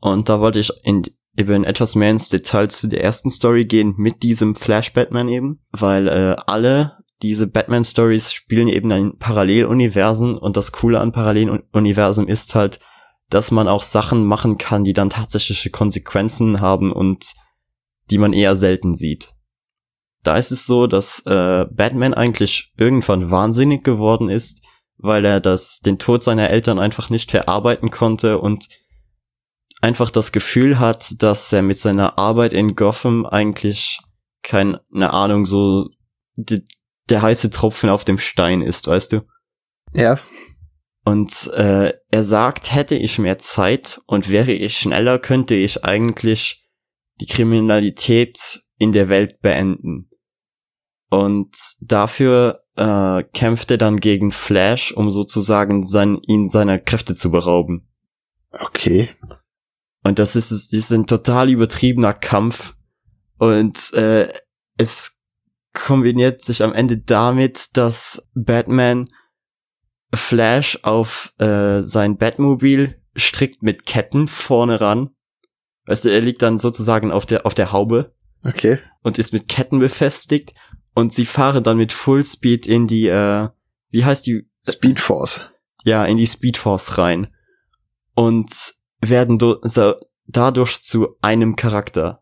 [0.00, 1.02] Und da wollte ich in,
[1.36, 5.60] eben etwas mehr ins Detail zu der ersten Story gehen mit diesem Flash Batman eben,
[5.72, 12.28] weil äh, alle diese Batman Stories spielen eben in Paralleluniversen und das Coole an Paralleluniversen
[12.28, 12.80] ist halt,
[13.30, 17.32] dass man auch Sachen machen kann, die dann tatsächliche Konsequenzen haben und
[18.10, 19.34] die man eher selten sieht.
[20.22, 24.62] Da ist es so, dass äh, Batman eigentlich irgendwann wahnsinnig geworden ist,
[24.98, 28.68] weil er das, den Tod seiner Eltern einfach nicht verarbeiten konnte und
[29.80, 33.98] einfach das Gefühl hat, dass er mit seiner Arbeit in Gotham eigentlich
[34.42, 34.80] keine
[35.12, 35.88] Ahnung, so
[37.08, 39.22] der heiße Tropfen auf dem Stein ist, weißt du?
[39.92, 40.20] Ja.
[41.04, 46.68] Und äh, er sagt, hätte ich mehr Zeit und wäre ich schneller, könnte ich eigentlich
[47.20, 50.08] die Kriminalität in der Welt beenden.
[51.10, 57.30] Und dafür äh, kämpft er dann gegen Flash, um sozusagen sein, ihn seiner Kräfte zu
[57.30, 57.88] berauben.
[58.50, 59.10] Okay.
[60.04, 62.74] Und das ist, ist ein total übertriebener Kampf.
[63.38, 64.32] Und äh,
[64.78, 65.21] es
[65.72, 69.08] kombiniert sich am Ende damit, dass Batman
[70.14, 75.10] Flash auf äh, sein Batmobil strickt mit Ketten vorne ran.
[75.86, 78.14] Weißt du, er liegt dann sozusagen auf der, auf der Haube.
[78.44, 78.78] Okay.
[79.02, 80.54] Und ist mit Ketten befestigt
[80.94, 83.48] und sie fahren dann mit Fullspeed in die, äh,
[83.90, 84.48] wie heißt die?
[84.68, 85.48] Speed Force.
[85.84, 87.28] Ja, in die Speed Force rein.
[88.14, 88.52] Und
[89.00, 89.96] werden so,
[90.26, 92.21] dadurch zu einem Charakter.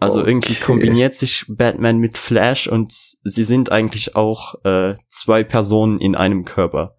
[0.00, 0.30] Also okay.
[0.30, 6.14] irgendwie kombiniert sich Batman mit Flash und sie sind eigentlich auch äh, zwei Personen in
[6.16, 6.96] einem Körper.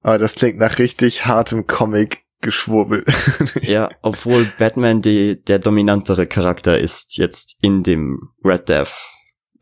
[0.00, 3.04] Aber das klingt nach richtig hartem Comic Geschwurbel.
[3.62, 8.92] ja, obwohl Batman die, der dominantere Charakter ist jetzt in dem Red Death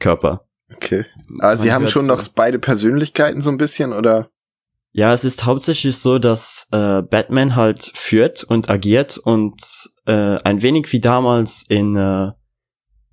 [0.01, 0.49] Körper.
[0.75, 1.07] Okay.
[1.39, 2.13] Aber sie haben schon so.
[2.13, 4.31] noch beide Persönlichkeiten so ein bisschen, oder?
[4.93, 10.61] Ja, es ist hauptsächlich so, dass äh, Batman halt führt und agiert und äh, ein
[10.61, 12.33] wenig wie damals in äh,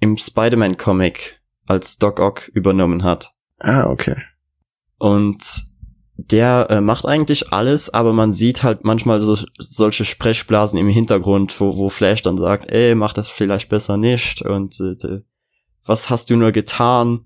[0.01, 3.33] im Spider-Man-Comic als Doc Ock übernommen hat.
[3.59, 4.17] Ah, okay.
[4.97, 5.69] Und
[6.17, 11.57] der äh, macht eigentlich alles, aber man sieht halt manchmal so solche Sprechblasen im Hintergrund,
[11.61, 15.21] wo, wo Flash dann sagt, ey, mach das vielleicht besser nicht und äh,
[15.85, 17.23] was hast du nur getan?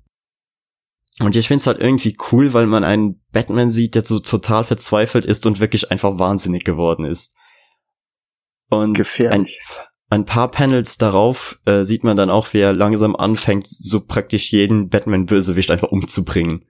[1.20, 5.26] Und ich find's halt irgendwie cool, weil man einen Batman sieht, der so total verzweifelt
[5.26, 7.36] ist und wirklich einfach wahnsinnig geworden ist.
[8.70, 9.48] Und ein,
[10.10, 14.52] ein, paar Panels darauf äh, sieht man dann auch, wie er langsam anfängt, so praktisch
[14.52, 16.66] jeden Batman-Bösewicht einfach umzubringen.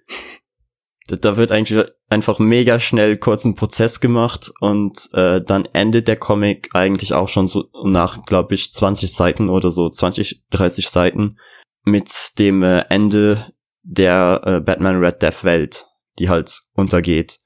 [1.08, 6.70] Da wird eigentlich einfach mega schnell kurzen Prozess gemacht und äh, dann endet der Comic
[6.74, 11.38] eigentlich auch schon so nach, glaube ich, 20 Seiten oder so, 20, 30 Seiten
[11.84, 13.53] mit dem äh, Ende
[13.84, 15.88] der äh, Batman Red Death Welt,
[16.20, 17.40] die halt untergeht.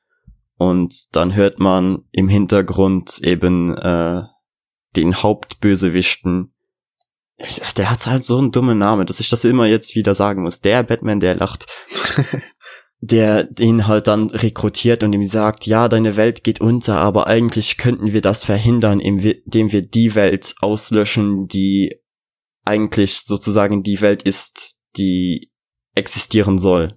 [0.57, 4.23] Und dann hört man im Hintergrund eben äh,
[4.95, 6.53] den Hauptbösewichten.
[7.75, 10.61] Der hat halt so einen dummen Namen, dass ich das immer jetzt wieder sagen muss.
[10.61, 11.67] Der Batman, der lacht.
[12.99, 17.77] der den halt dann rekrutiert und ihm sagt, ja, deine Welt geht unter, aber eigentlich
[17.77, 22.01] könnten wir das verhindern, indem wir die Welt auslöschen, die
[22.65, 25.51] eigentlich sozusagen die Welt ist, die
[25.97, 26.93] existieren soll.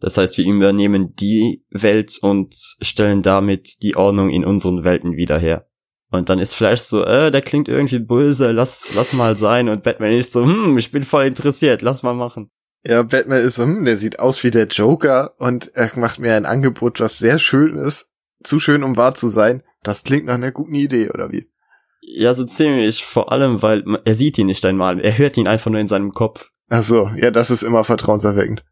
[0.00, 5.38] Das heißt, wir übernehmen die Welt und stellen damit die Ordnung in unseren Welten wieder
[5.38, 5.66] her.
[6.10, 9.68] Und dann ist Flash so, äh, der klingt irgendwie böse, lass, lass mal sein.
[9.68, 12.50] Und Batman ist so, hm, ich bin voll interessiert, lass mal machen.
[12.82, 16.34] Ja, Batman ist so, hm, der sieht aus wie der Joker und er macht mir
[16.34, 18.08] ein Angebot, das sehr schön ist.
[18.42, 19.62] Zu schön, um wahr zu sein.
[19.82, 21.48] Das klingt nach einer guten Idee, oder wie?
[22.00, 23.04] Ja, so ziemlich.
[23.04, 24.98] Vor allem, weil er sieht ihn nicht einmal.
[25.00, 26.50] Er hört ihn einfach nur in seinem Kopf.
[26.70, 28.64] Ach so, ja, das ist immer vertrauenserweckend.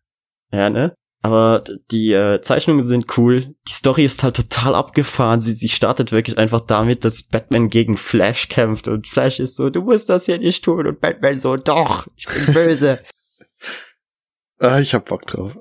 [0.52, 0.94] Ja, ne?
[1.20, 3.56] Aber die äh, Zeichnungen sind cool.
[3.66, 5.40] Die Story ist halt total abgefahren.
[5.40, 9.68] Sie, sie startet wirklich einfach damit, dass Batman gegen Flash kämpft und Flash ist so,
[9.68, 13.00] du musst das hier nicht tun und Batman so, doch, ich bin böse.
[14.60, 15.58] ah, ich hab Bock drauf.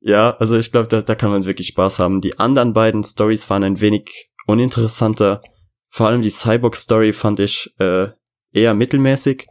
[0.00, 2.20] Ja, also ich glaube, da, da kann man wirklich Spaß haben.
[2.20, 5.40] Die anderen beiden Stories waren ein wenig uninteressanter.
[5.88, 8.08] Vor allem die Cyborg-Story fand ich äh,
[8.52, 9.46] eher mittelmäßig.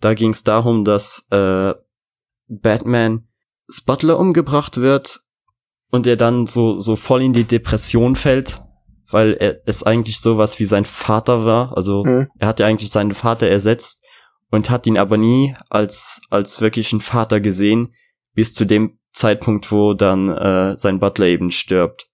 [0.00, 1.74] Da ging es darum, dass äh,
[2.48, 3.28] Batman
[3.84, 5.20] Butler umgebracht wird
[5.90, 8.62] und er dann so, so voll in die Depression fällt,
[9.10, 11.76] weil er es eigentlich sowas wie sein Vater war.
[11.76, 12.28] Also mhm.
[12.38, 14.04] er hat ja eigentlich seinen Vater ersetzt
[14.50, 17.94] und hat ihn aber nie als, als wirklichen Vater gesehen,
[18.34, 22.08] bis zu dem Zeitpunkt, wo dann äh, sein Butler eben stirbt.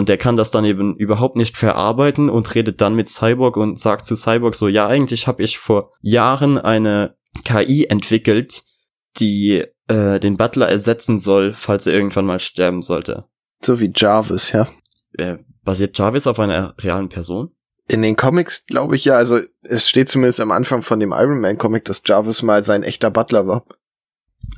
[0.00, 3.78] Und der kann das dann eben überhaupt nicht verarbeiten und redet dann mit Cyborg und
[3.78, 8.62] sagt zu Cyborg so, ja, eigentlich habe ich vor Jahren eine KI entwickelt,
[9.18, 13.26] die äh, den Butler ersetzen soll, falls er irgendwann mal sterben sollte.
[13.62, 14.70] So wie Jarvis, ja.
[15.18, 17.50] Äh, basiert Jarvis auf einer realen Person?
[17.86, 21.40] In den Comics glaube ich ja, also es steht zumindest am Anfang von dem Iron
[21.40, 23.66] Man Comic, dass Jarvis mal sein echter Butler war.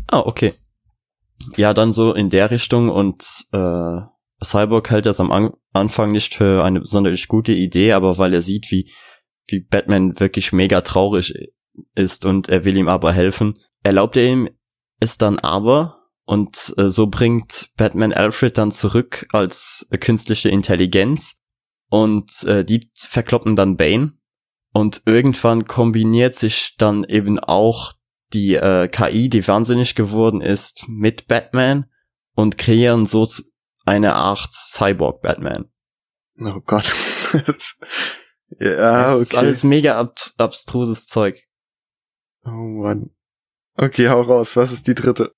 [0.07, 0.55] Ah, okay.
[1.57, 4.12] Ja, dann so in der Richtung und äh,
[4.45, 8.43] Cyborg hält das am An Anfang nicht für eine besonders gute Idee, aber weil er
[8.43, 8.93] sieht, wie,
[9.49, 11.35] wie Batman wirklich mega traurig
[11.95, 14.51] ist und er will ihm aber helfen, erlaubt er ihm
[15.01, 21.41] es dann aber und äh, so bringt Batman Alfred dann zurück als äh, künstliche Intelligenz
[21.89, 24.13] und äh, die verkloppen dann Bane
[24.73, 27.93] und irgendwann kombiniert sich dann eben auch
[28.33, 31.87] die äh, KI, die wahnsinnig geworden ist, mit Batman
[32.35, 33.27] und kreieren so
[33.85, 35.71] eine Art Cyborg Batman.
[36.41, 36.95] Oh Gott.
[38.59, 39.23] ja, das okay.
[39.23, 41.39] ist alles mega ab abstruses Zeug.
[42.45, 43.11] Oh Mann.
[43.77, 44.57] Okay, hau raus.
[44.57, 45.33] Was ist die dritte?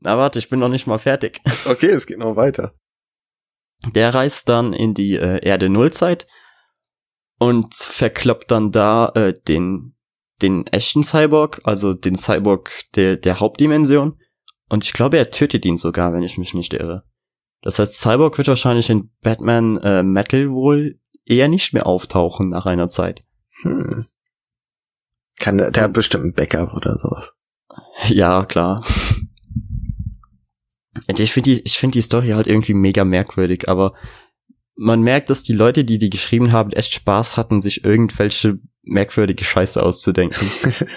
[0.00, 1.40] Na warte, ich bin noch nicht mal fertig.
[1.66, 2.72] Okay, es geht noch weiter.
[3.94, 6.26] Der reist dann in die äh, Erde Nullzeit
[7.38, 9.94] und verkloppt dann da äh, den
[10.40, 14.18] den echten Cyborg, also den Cyborg der der Hauptdimension.
[14.68, 17.04] Und ich glaube, er tötet ihn sogar, wenn ich mich nicht irre.
[17.62, 22.66] Das heißt, Cyborg wird wahrscheinlich in Batman äh, Metal wohl eher nicht mehr auftauchen nach
[22.66, 23.20] einer Zeit.
[23.62, 24.06] Hm.
[25.38, 27.32] Kann der, hat bestimmt ein Backup oder sowas.
[28.08, 28.84] Ja, klar.
[31.16, 33.94] Ich finde die, ich finde die Story halt irgendwie mega merkwürdig, aber
[34.76, 39.44] man merkt, dass die Leute, die die geschrieben haben, echt Spaß hatten, sich irgendwelche merkwürdige
[39.44, 40.48] Scheiße auszudenken.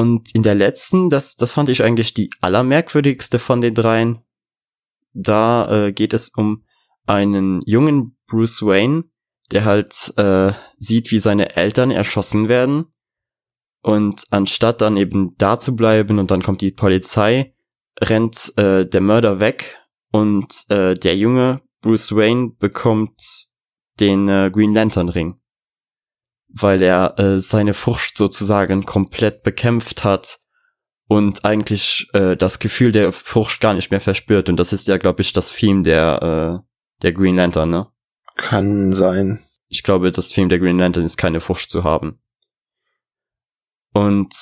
[0.00, 4.20] Und in der letzten, das, das fand ich eigentlich die allermerkwürdigste von den dreien.
[5.12, 6.64] Da äh, geht es um
[7.06, 9.04] einen jungen Bruce Wayne,
[9.50, 12.86] der halt äh, sieht, wie seine Eltern erschossen werden
[13.82, 17.54] und anstatt dann eben da zu bleiben und dann kommt die Polizei,
[18.00, 19.76] rennt äh, der Mörder weg
[20.12, 23.20] und äh, der junge Bruce Wayne bekommt
[23.98, 25.39] den äh, Green Lantern Ring,
[26.52, 30.38] weil er äh, seine Furcht sozusagen komplett bekämpft hat
[31.06, 34.96] und eigentlich äh, das Gefühl der Furcht gar nicht mehr verspürt und das ist ja
[34.96, 36.70] glaube ich das Theme der äh,
[37.02, 37.86] der Green Lantern, ne?
[38.36, 39.42] Kann sein.
[39.68, 42.20] Ich glaube, das Theme der Green Lantern ist keine Furcht zu haben.
[43.92, 44.34] Und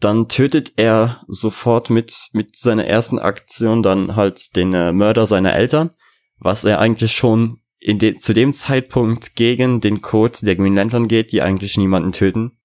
[0.00, 5.54] dann tötet er sofort mit, mit seiner ersten Aktion dann halt den äh, Mörder seiner
[5.54, 5.90] Eltern,
[6.38, 11.08] was er eigentlich schon in de zu dem Zeitpunkt gegen den Code der Green Lantern
[11.08, 12.58] geht, die eigentlich niemanden töten.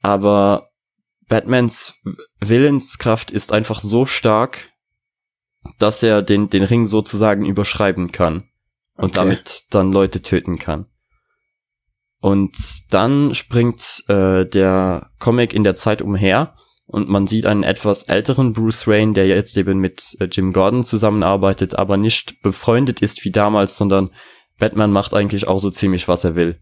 [0.00, 0.64] Aber
[1.28, 2.00] Batmans
[2.40, 4.70] Willenskraft ist einfach so stark,
[5.78, 8.48] dass er den, den Ring sozusagen überschreiben kann
[8.96, 9.14] und okay.
[9.14, 10.86] damit dann Leute töten kann.
[12.20, 16.56] Und dann springt äh, der Comic in der Zeit umher
[16.88, 20.84] und man sieht einen etwas älteren Bruce Wayne, der jetzt eben mit äh, Jim Gordon
[20.84, 24.10] zusammenarbeitet, aber nicht befreundet ist wie damals, sondern
[24.58, 26.60] Batman macht eigentlich auch so ziemlich, was er will.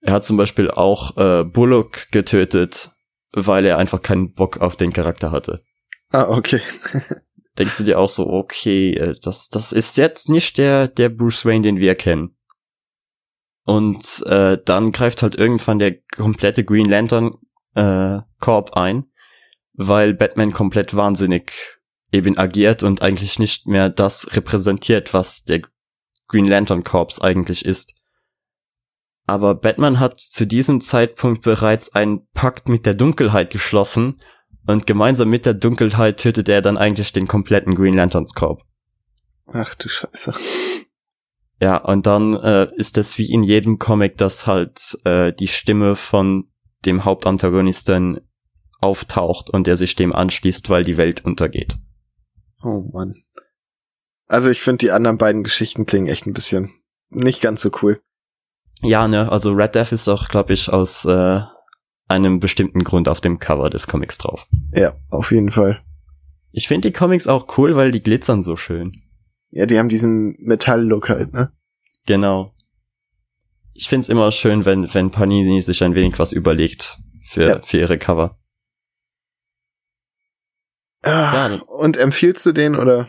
[0.00, 2.90] Er hat zum Beispiel auch äh, Bullock getötet,
[3.32, 5.62] weil er einfach keinen Bock auf den Charakter hatte.
[6.10, 6.60] Ah, okay.
[7.58, 11.46] Denkst du dir auch so, okay, äh, das, das ist jetzt nicht der, der Bruce
[11.46, 12.36] Wayne, den wir kennen.
[13.64, 17.34] Und äh, dann greift halt irgendwann der komplette Green Lantern
[17.74, 19.04] äh, Korb ein,
[19.74, 21.78] weil Batman komplett wahnsinnig
[22.12, 25.62] eben agiert und eigentlich nicht mehr das repräsentiert, was der
[26.28, 27.94] Green Lantern Corps eigentlich ist.
[29.26, 34.20] Aber Batman hat zu diesem Zeitpunkt bereits einen Pakt mit der Dunkelheit geschlossen
[34.66, 38.62] und gemeinsam mit der Dunkelheit tötet er dann eigentlich den kompletten Green Lanterns Corps.
[39.46, 40.34] Ach du Scheiße.
[41.60, 45.96] Ja, und dann äh, ist es wie in jedem Comic, dass halt äh, die Stimme
[45.96, 46.50] von
[46.84, 48.20] dem Hauptantagonisten
[48.80, 51.78] auftaucht und er sich dem anschließt, weil die Welt untergeht.
[52.62, 53.14] Oh Mann.
[54.26, 56.70] Also ich finde, die anderen beiden Geschichten klingen echt ein bisschen
[57.10, 58.00] nicht ganz so cool.
[58.82, 61.40] Ja, ne, also Red Death ist auch, glaube ich, aus äh,
[62.06, 64.46] einem bestimmten Grund auf dem Cover des Comics drauf.
[64.72, 65.82] Ja, auf jeden Fall.
[66.52, 68.92] Ich finde die Comics auch cool, weil die glitzern so schön.
[69.50, 71.52] Ja, die haben diesen Metall-Look halt, ne?
[72.06, 72.52] Genau.
[73.74, 77.60] Ich find's immer schön, wenn, wenn Panini sich ein wenig was überlegt für, ja.
[77.62, 78.38] für ihre Cover.
[81.02, 81.60] Ah, ja.
[81.62, 83.08] Und empfiehlst du den oder?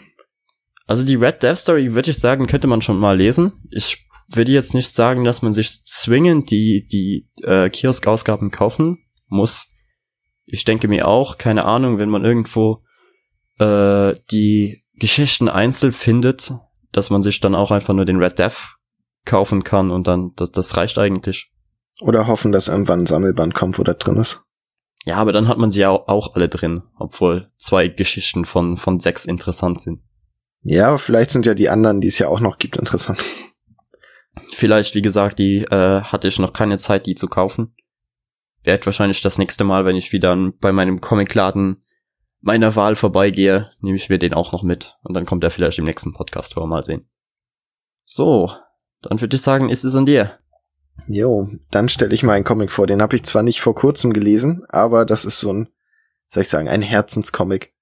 [0.87, 3.53] Also die Red Death Story würde ich sagen, könnte man schon mal lesen.
[3.71, 9.67] Ich würde jetzt nicht sagen, dass man sich zwingend die, die äh, Kiosk-Ausgaben kaufen muss.
[10.45, 12.83] Ich denke mir auch, keine Ahnung, wenn man irgendwo
[13.59, 16.53] äh, die Geschichten einzeln findet,
[16.91, 18.75] dass man sich dann auch einfach nur den Red Death
[19.25, 21.51] kaufen kann und dann, das, das reicht eigentlich.
[22.01, 24.41] Oder hoffen, dass irgendwann ein Sammelband kommt, wo das drin ist.
[25.09, 28.99] Ja, aber dann hat man sie ja auch alle drin, obwohl zwei Geschichten von, von
[28.99, 30.03] sechs interessant sind.
[30.61, 33.25] Ja, vielleicht sind ja die anderen, die es ja auch noch gibt, interessant.
[34.51, 37.73] Vielleicht, wie gesagt, die äh, hatte ich noch keine Zeit, die zu kaufen.
[38.61, 41.83] Werd wahrscheinlich das nächste Mal, wenn ich wieder bei meinem Comicladen
[42.41, 44.95] meiner Wahl vorbeigehe, nehme ich mir den auch noch mit.
[45.01, 46.67] Und dann kommt er vielleicht im nächsten Podcast vor.
[46.67, 47.09] Mal sehen.
[48.05, 48.51] So,
[49.01, 50.37] dann würde ich sagen, ist es an dir.
[51.07, 52.87] Jo, dann stelle ich mal einen Comic vor.
[52.87, 55.69] Den habe ich zwar nicht vor kurzem gelesen, aber das ist so ein,
[56.29, 57.73] soll ich sagen, ein Herzenscomic.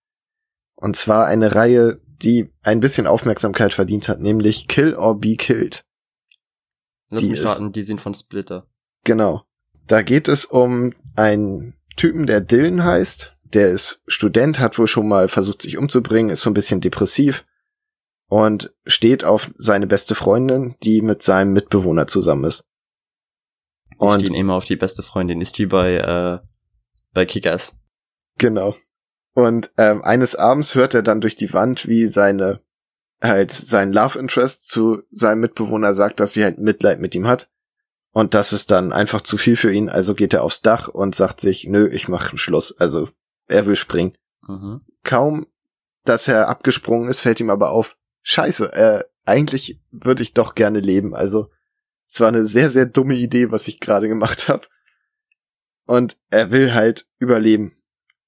[0.75, 5.83] Und zwar eine Reihe, die ein bisschen Aufmerksamkeit verdient hat, nämlich Kill or Be Killed.
[7.09, 8.67] Lass die mich raten, die sind von Splitter.
[9.03, 9.43] Genau.
[9.87, 15.07] Da geht es um einen Typen, der Dylan heißt, der ist Student, hat wohl schon
[15.07, 17.45] mal versucht, sich umzubringen, ist so ein bisschen depressiv
[18.27, 22.65] und steht auf seine beste Freundin, die mit seinem Mitbewohner zusammen ist.
[23.97, 26.39] Und stehen immer auf die beste Freundin, ist wie bei, äh,
[27.13, 27.73] bei Kickers.
[28.37, 28.75] Genau.
[29.33, 32.61] Und ähm, eines Abends hört er dann durch die Wand, wie seine
[33.21, 37.49] halt sein Love Interest zu seinem Mitbewohner sagt, dass sie halt Mitleid mit ihm hat.
[38.11, 41.13] Und das ist dann einfach zu viel für ihn, also geht er aufs Dach und
[41.13, 42.75] sagt sich, nö, ich mach Schluss.
[42.79, 43.09] Also
[43.47, 44.17] er will springen.
[44.47, 44.81] Mhm.
[45.03, 45.47] Kaum,
[46.03, 50.79] dass er abgesprungen ist, fällt ihm aber auf, scheiße, äh, eigentlich würde ich doch gerne
[50.79, 51.13] leben.
[51.13, 51.51] Also
[52.07, 54.67] es war eine sehr, sehr dumme Idee, was ich gerade gemacht habe.
[55.85, 57.73] Und er will halt überleben.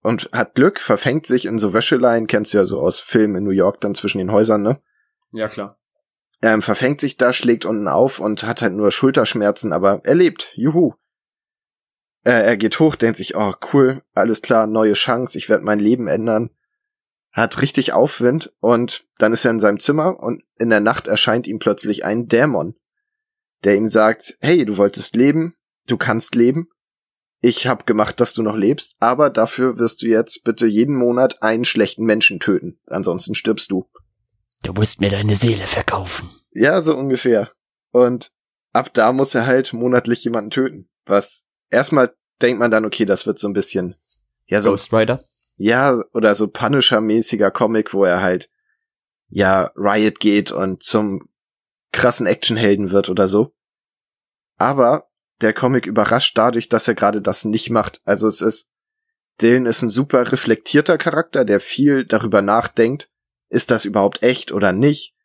[0.02, 3.44] Und hat Glück, verfängt sich in so Wäscheleien, kennst du ja so aus Filmen in
[3.44, 4.82] New York dann zwischen den Häusern, ne?
[5.32, 5.78] Ja, klar.
[6.42, 10.54] Ähm, verfängt sich da, schlägt unten auf und hat halt nur Schulterschmerzen, aber er lebt.
[10.56, 10.94] Juhu.
[12.24, 15.80] Äh, er geht hoch, denkt sich, oh cool, alles klar, neue Chance, ich werde mein
[15.80, 16.50] Leben ändern.
[17.32, 21.46] Hat richtig Aufwind und dann ist er in seinem Zimmer und in der Nacht erscheint
[21.46, 22.76] ihm plötzlich ein Dämon,
[23.64, 25.56] der ihm sagt, hey, du wolltest leben,
[25.88, 26.70] du kannst leben,
[27.42, 31.42] ich hab gemacht, dass du noch lebst, aber dafür wirst du jetzt bitte jeden Monat
[31.42, 33.90] einen schlechten Menschen töten, ansonsten stirbst du.
[34.64, 36.30] Du musst mir deine Seele verkaufen.
[36.52, 37.52] Ja, so ungefähr.
[37.92, 38.32] Und
[38.74, 43.26] ab da muss er halt monatlich jemanden töten, was erstmal denkt man dann, okay, das
[43.26, 43.96] wird so ein bisschen,
[44.48, 44.72] ja, so.
[44.72, 45.24] Ghost Rider?
[45.56, 48.50] Ja, oder so Punisher-mäßiger Comic, wo er halt,
[49.30, 51.29] ja, Riot geht und zum
[51.92, 53.54] krassen Actionhelden wird oder so.
[54.58, 55.10] Aber
[55.42, 58.02] der Comic überrascht dadurch, dass er gerade das nicht macht.
[58.04, 58.70] Also es ist,
[59.42, 63.10] Dylan ist ein super reflektierter Charakter, der viel darüber nachdenkt,
[63.50, 65.16] ist das überhaupt echt oder nicht?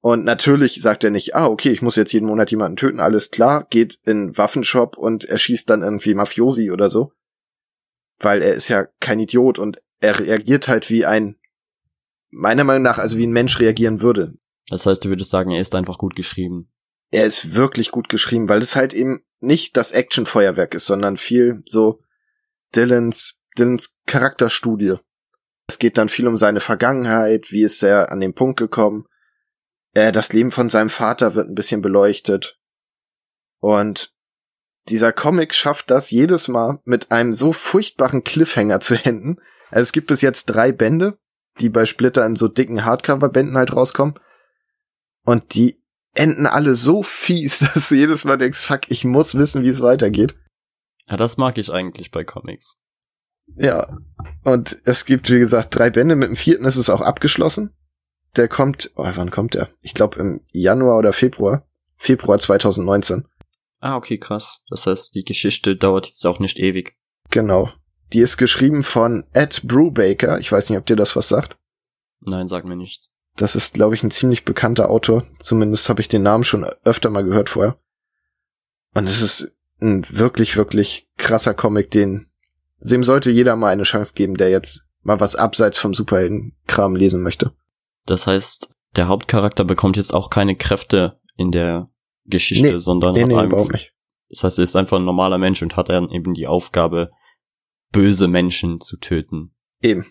[0.00, 3.30] Und natürlich sagt er nicht, ah, okay, ich muss jetzt jeden Monat jemanden töten, alles
[3.30, 7.12] klar, geht in Waffenshop und erschießt dann irgendwie Mafiosi oder so.
[8.18, 11.36] weil er ist ja kein Idiot und er reagiert halt wie ein,
[12.30, 14.34] meiner Meinung nach, also wie ein Mensch reagieren würde.
[14.72, 16.72] Das heißt, du würdest sagen, er ist einfach gut geschrieben.
[17.10, 21.62] Er ist wirklich gut geschrieben, weil es halt eben nicht das Actionfeuerwerk ist, sondern viel
[21.66, 22.00] so
[22.74, 24.96] Dylans, Dylans Charakterstudie.
[25.68, 29.04] Es geht dann viel um seine Vergangenheit, wie ist er an den Punkt gekommen.
[29.92, 32.58] Äh, das Leben von seinem Vater wird ein bisschen beleuchtet.
[33.60, 34.14] Und
[34.88, 39.36] dieser Comic schafft das jedes Mal mit einem so furchtbaren Cliffhanger zu enden.
[39.70, 41.18] Also es gibt bis jetzt drei Bände,
[41.60, 44.14] die bei Splitter in so dicken Hardcover-Bänden halt rauskommen.
[45.24, 45.82] Und die
[46.14, 49.82] enden alle so fies, dass du jedes Mal denkst, fuck, ich muss wissen, wie es
[49.82, 50.34] weitergeht.
[51.08, 52.78] Ja, das mag ich eigentlich bei Comics.
[53.56, 53.98] Ja.
[54.44, 56.16] Und es gibt, wie gesagt, drei Bände.
[56.16, 57.74] Mit dem vierten ist es auch abgeschlossen.
[58.36, 59.68] Der kommt, oh, wann kommt der?
[59.80, 61.66] Ich glaube im Januar oder Februar.
[61.96, 63.28] Februar 2019.
[63.80, 64.64] Ah, okay, krass.
[64.70, 66.96] Das heißt, die Geschichte dauert jetzt auch nicht ewig.
[67.30, 67.70] Genau.
[68.12, 70.38] Die ist geschrieben von Ed Brubaker.
[70.38, 71.56] Ich weiß nicht, ob dir das was sagt.
[72.20, 73.10] Nein, sag mir nichts.
[73.36, 75.26] Das ist, glaube ich, ein ziemlich bekannter Autor.
[75.40, 77.78] Zumindest habe ich den Namen schon öfter mal gehört vorher.
[78.94, 82.28] Und es ist ein wirklich, wirklich krasser Comic, den
[82.84, 87.22] dem sollte jeder mal eine Chance geben, der jetzt mal was abseits vom Superheldenkram lesen
[87.22, 87.52] möchte.
[88.06, 91.90] Das heißt, der Hauptcharakter bekommt jetzt auch keine Kräfte in der
[92.24, 93.92] Geschichte, Nee, sondern Nee, hat nee, einfach, nicht.
[94.28, 97.08] das heißt, er ist einfach ein normaler Mensch und hat dann eben die Aufgabe,
[97.90, 99.54] böse Menschen zu töten.
[99.80, 100.06] Eben.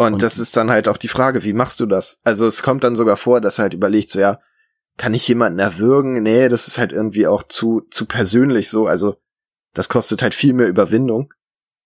[0.00, 2.16] Und, Und- das ist dann halt auch die Frage, wie machst du das?
[2.24, 4.40] Also es kommt dann sogar vor, dass er halt überlegt, so ja,
[4.96, 6.22] kann ich jemanden erwürgen?
[6.22, 8.86] Nee, das ist halt irgendwie auch zu, zu persönlich so.
[8.86, 9.16] Also
[9.74, 11.34] das kostet halt viel mehr Überwindung.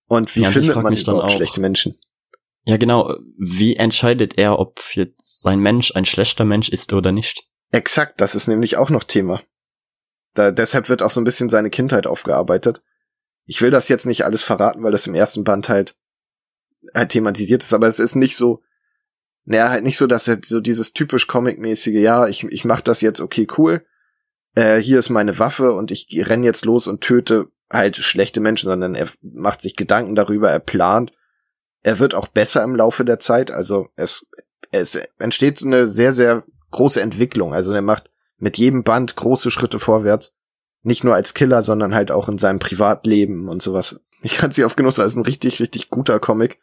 [0.06, 1.98] Und wie Ja, findet man überhaupt auch- schlechte Menschen?
[2.66, 3.16] Ja, genau.
[3.36, 7.48] Wie entscheidet er, ob jetzt sein Mensch ein schlechter Mensch ist oder nicht?
[7.72, 9.42] Exakt, das ist nämlich auch noch Thema.
[10.34, 12.80] Da, deshalb wird auch so ein bisschen seine Kindheit aufgearbeitet.
[13.44, 15.96] Ich will das jetzt nicht alles verraten, weil das im ersten Band halt,
[16.94, 18.62] halt thematisiert ist, aber es ist nicht so,
[19.44, 23.00] naja, halt nicht so, dass er so dieses typisch Comic-mäßige, ja, ich, ich mach das
[23.00, 23.84] jetzt, okay, cool,
[24.54, 28.68] äh, hier ist meine Waffe und ich renn jetzt los und töte halt schlechte Menschen,
[28.68, 31.12] sondern er macht sich Gedanken darüber, er plant.
[31.82, 34.26] Er wird auch besser im Laufe der Zeit, also es,
[34.70, 37.54] es entsteht so eine sehr, sehr große Entwicklung.
[37.54, 40.34] Also er macht mit jedem Band große Schritte vorwärts.
[40.82, 44.00] Nicht nur als Killer, sondern halt auch in seinem Privatleben und sowas.
[44.22, 46.58] Ich kann sie oft genossen als ein richtig, richtig guter Comic.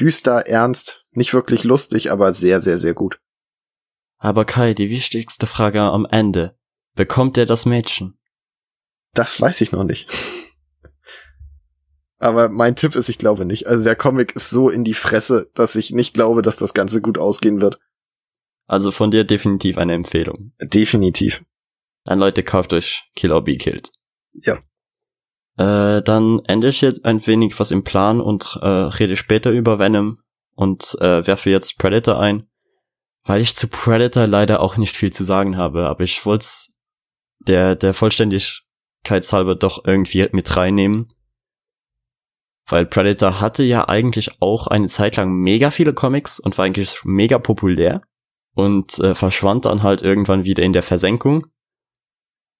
[0.00, 3.20] Düster, ernst, nicht wirklich lustig, aber sehr, sehr, sehr gut.
[4.18, 6.56] Aber Kai, die wichtigste Frage am Ende.
[6.94, 8.18] Bekommt er das Mädchen?
[9.14, 10.10] Das weiß ich noch nicht.
[12.18, 13.66] Aber mein Tipp ist, ich glaube nicht.
[13.66, 17.00] Also der Comic ist so in die Fresse, dass ich nicht glaube, dass das Ganze
[17.00, 17.80] gut ausgehen wird.
[18.68, 20.52] Also von dir definitiv eine Empfehlung.
[20.62, 21.42] Definitiv.
[22.04, 23.90] Dann Leute, kauft euch Kill or Be Killed.
[24.34, 24.62] Ja.
[25.58, 29.78] Äh, dann ende ich jetzt ein wenig was im Plan und äh, rede später über
[29.78, 30.18] Venom
[30.54, 32.46] und äh, werfe jetzt Predator ein,
[33.24, 36.46] weil ich zu Predator leider auch nicht viel zu sagen habe, aber ich wollte
[37.46, 41.12] der, der Vollständigkeitshalber doch irgendwie mit reinnehmen.
[42.66, 47.04] Weil Predator hatte ja eigentlich auch eine Zeit lang mega viele Comics und war eigentlich
[47.04, 48.02] mega populär
[48.54, 51.46] und äh, verschwand dann halt irgendwann wieder in der Versenkung.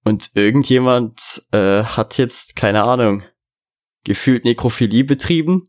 [0.05, 3.23] Und irgendjemand äh, hat jetzt, keine Ahnung,
[4.05, 5.69] gefühlt Nekrophilie betrieben,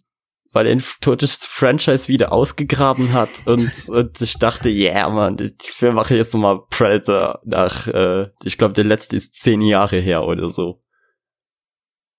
[0.51, 5.81] weil er ein totes Franchise wieder ausgegraben hat und, und ich dachte, yeah, man, ich
[5.81, 10.49] mache jetzt nochmal Predator nach, äh, ich glaube, der letzte ist zehn Jahre her oder
[10.49, 10.79] so.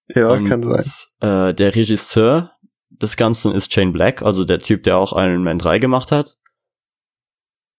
[0.09, 1.49] Ja, und, kann sein.
[1.49, 2.53] Äh, der Regisseur
[2.91, 6.37] des Ganzen ist Shane Black, also der Typ, der auch Iron Man 3 gemacht hat.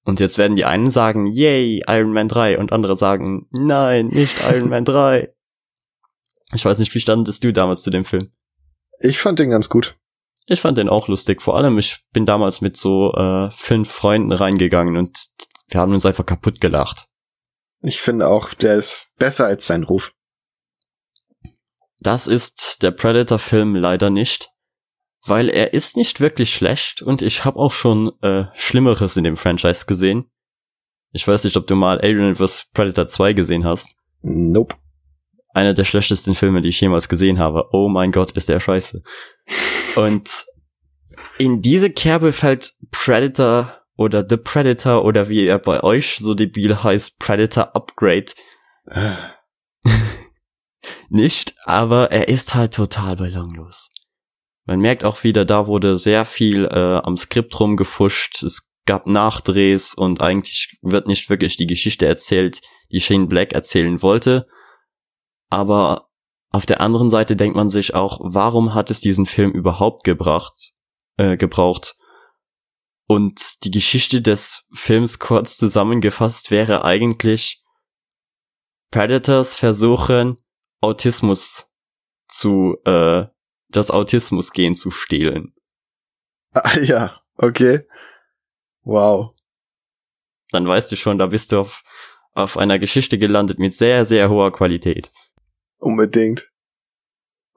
[0.05, 4.35] Und jetzt werden die einen sagen, yay, Iron Man 3 und andere sagen, nein, nicht
[4.47, 5.33] Iron Man 3.
[6.53, 8.31] Ich weiß nicht, wie standest du damals zu dem Film?
[8.99, 9.97] Ich fand den ganz gut.
[10.45, 11.41] Ich fand den auch lustig.
[11.41, 15.17] Vor allem, ich bin damals mit so äh, fünf Freunden reingegangen und
[15.69, 17.07] wir haben uns einfach kaputt gelacht.
[17.81, 20.11] Ich finde auch, der ist besser als sein Ruf.
[21.99, 24.51] Das ist der Predator-Film leider nicht,
[25.25, 29.37] weil er ist nicht wirklich schlecht und ich habe auch schon äh, Schlimmeres in dem
[29.37, 30.29] Franchise gesehen.
[31.11, 32.69] Ich weiß nicht, ob du mal Alien vs.
[32.73, 33.95] Predator 2 gesehen hast.
[34.21, 34.75] Nope.
[35.53, 37.65] Einer der schlechtesten Filme, die ich jemals gesehen habe.
[37.71, 39.01] Oh mein Gott, ist der scheiße.
[39.95, 40.45] Und
[41.37, 46.83] in diese Kerbe fällt Predator oder The Predator oder wie er bei euch so debil
[46.83, 48.25] heißt, Predator Upgrade
[51.09, 53.91] nicht, aber er ist halt total belanglos.
[54.65, 59.93] Man merkt auch wieder, da wurde sehr viel äh, am Skript rumgefuscht, es gab Nachdrehs
[59.93, 62.61] und eigentlich wird nicht wirklich die Geschichte erzählt,
[62.91, 64.47] die Shane Black erzählen wollte.
[65.49, 66.09] Aber
[66.55, 70.71] Auf der anderen Seite denkt man sich auch, warum hat es diesen Film überhaupt gebracht,
[71.17, 71.97] äh, gebraucht?
[73.07, 77.61] Und die Geschichte des Films kurz zusammengefasst wäre eigentlich,
[78.89, 80.37] Predators versuchen,
[80.79, 81.69] Autismus
[82.29, 83.25] zu, äh,
[83.75, 85.53] das Autismusgen zu stehlen.
[86.53, 87.87] Ah, ja, okay.
[88.83, 89.35] Wow.
[90.51, 91.83] Dann weißt du schon, da bist du auf,
[92.33, 95.11] auf einer Geschichte gelandet mit sehr, sehr hoher Qualität.
[95.77, 96.49] Unbedingt.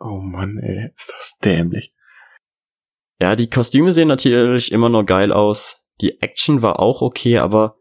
[0.00, 1.92] Oh Mann, ey, ist das dämlich.
[3.20, 5.82] Ja, die Kostüme sehen natürlich immer noch geil aus.
[6.00, 7.76] Die Action war auch okay, aber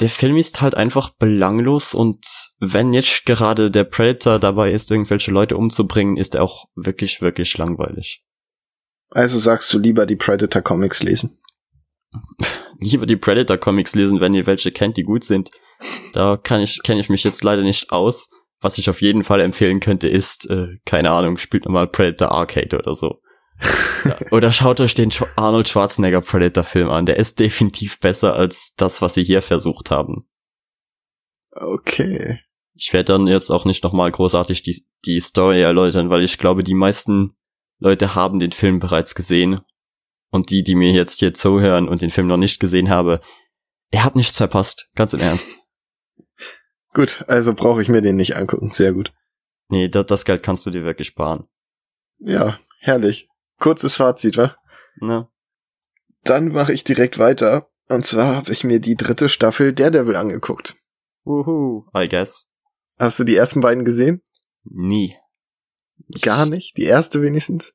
[0.00, 2.24] der Film ist halt einfach belanglos und
[2.58, 7.56] wenn jetzt gerade der Predator dabei ist, irgendwelche Leute umzubringen, ist er auch wirklich, wirklich
[7.58, 8.24] langweilig.
[9.10, 11.38] Also sagst du lieber die Predator Comics lesen?
[12.80, 15.50] lieber die Predator Comics lesen, wenn ihr welche kennt, die gut sind.
[16.12, 18.30] Da kann ich, kenne ich mich jetzt leider nicht aus.
[18.60, 22.78] Was ich auf jeden Fall empfehlen könnte, ist, äh, keine Ahnung, spielt nochmal Predator Arcade
[22.78, 23.20] oder so.
[24.30, 27.06] oder schaut euch den Arnold Schwarzenegger Predator Film an.
[27.06, 30.26] Der ist definitiv besser als das, was sie hier versucht haben.
[31.52, 32.40] Okay.
[32.74, 36.64] Ich werde dann jetzt auch nicht nochmal großartig die, die Story erläutern, weil ich glaube,
[36.64, 37.34] die meisten
[37.78, 39.60] Leute haben den Film bereits gesehen.
[40.32, 43.20] Und die, die mir jetzt hier zuhören und den Film noch nicht gesehen habe,
[43.90, 44.88] ihr habt nichts verpasst.
[44.94, 45.56] Ganz im Ernst.
[46.94, 48.70] Gut, also brauche ich mir den nicht angucken.
[48.72, 49.12] Sehr gut.
[49.68, 51.46] Nee, das, das Geld kannst du dir wirklich sparen.
[52.18, 53.29] Ja, herrlich.
[53.60, 54.56] Kurzes Fazit, wa?
[54.96, 55.28] Ne?
[56.24, 57.70] Dann mache ich direkt weiter.
[57.88, 60.76] Und zwar habe ich mir die dritte Staffel Daredevil angeguckt.
[61.24, 62.50] Wuhu, I guess.
[62.98, 64.22] Hast du die ersten beiden gesehen?
[64.64, 65.16] Nie.
[66.08, 66.76] Ich Gar nicht?
[66.76, 67.74] Die erste wenigstens?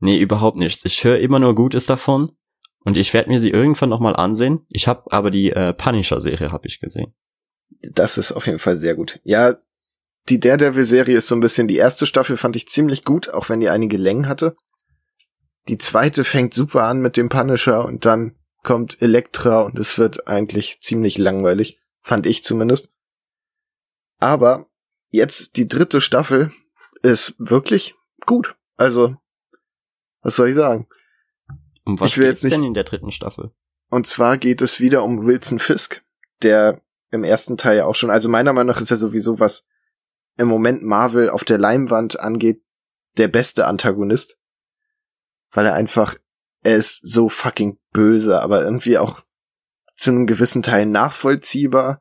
[0.00, 0.84] Nee, überhaupt nichts.
[0.84, 2.32] Ich höre immer nur Gutes davon.
[2.84, 4.66] Und ich werde mir sie irgendwann nochmal ansehen.
[4.70, 7.14] Ich habe aber die äh, Punisher-Serie habe ich gesehen.
[7.82, 9.20] Das ist auf jeden Fall sehr gut.
[9.22, 9.58] Ja,
[10.30, 13.60] die Daredevil-Serie ist so ein bisschen, die erste Staffel fand ich ziemlich gut, auch wenn
[13.60, 14.56] die einige Längen hatte.
[15.70, 20.26] Die zweite fängt super an mit dem Punisher und dann kommt Elektra und es wird
[20.26, 22.90] eigentlich ziemlich langweilig, fand ich zumindest.
[24.18, 24.66] Aber
[25.10, 26.50] jetzt die dritte Staffel
[27.02, 27.94] ist wirklich
[28.26, 28.56] gut.
[28.78, 29.14] Also,
[30.22, 30.88] was soll ich sagen?
[31.84, 33.52] Um was ich will geht's jetzt nicht, denn in der dritten Staffel?
[33.90, 36.02] Und zwar geht es wieder um Wilson Fisk,
[36.42, 39.68] der im ersten Teil ja auch schon, also meiner Meinung nach ist er sowieso was
[40.36, 42.60] im Moment Marvel auf der Leimwand angeht,
[43.18, 44.39] der beste Antagonist.
[45.52, 46.14] Weil er einfach,
[46.62, 49.20] er ist so fucking böse, aber irgendwie auch
[49.96, 52.00] zu einem gewissen Teil nachvollziehbar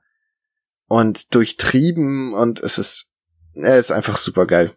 [0.88, 3.10] und durchtrieben und es ist,
[3.54, 4.76] er ist einfach super geil.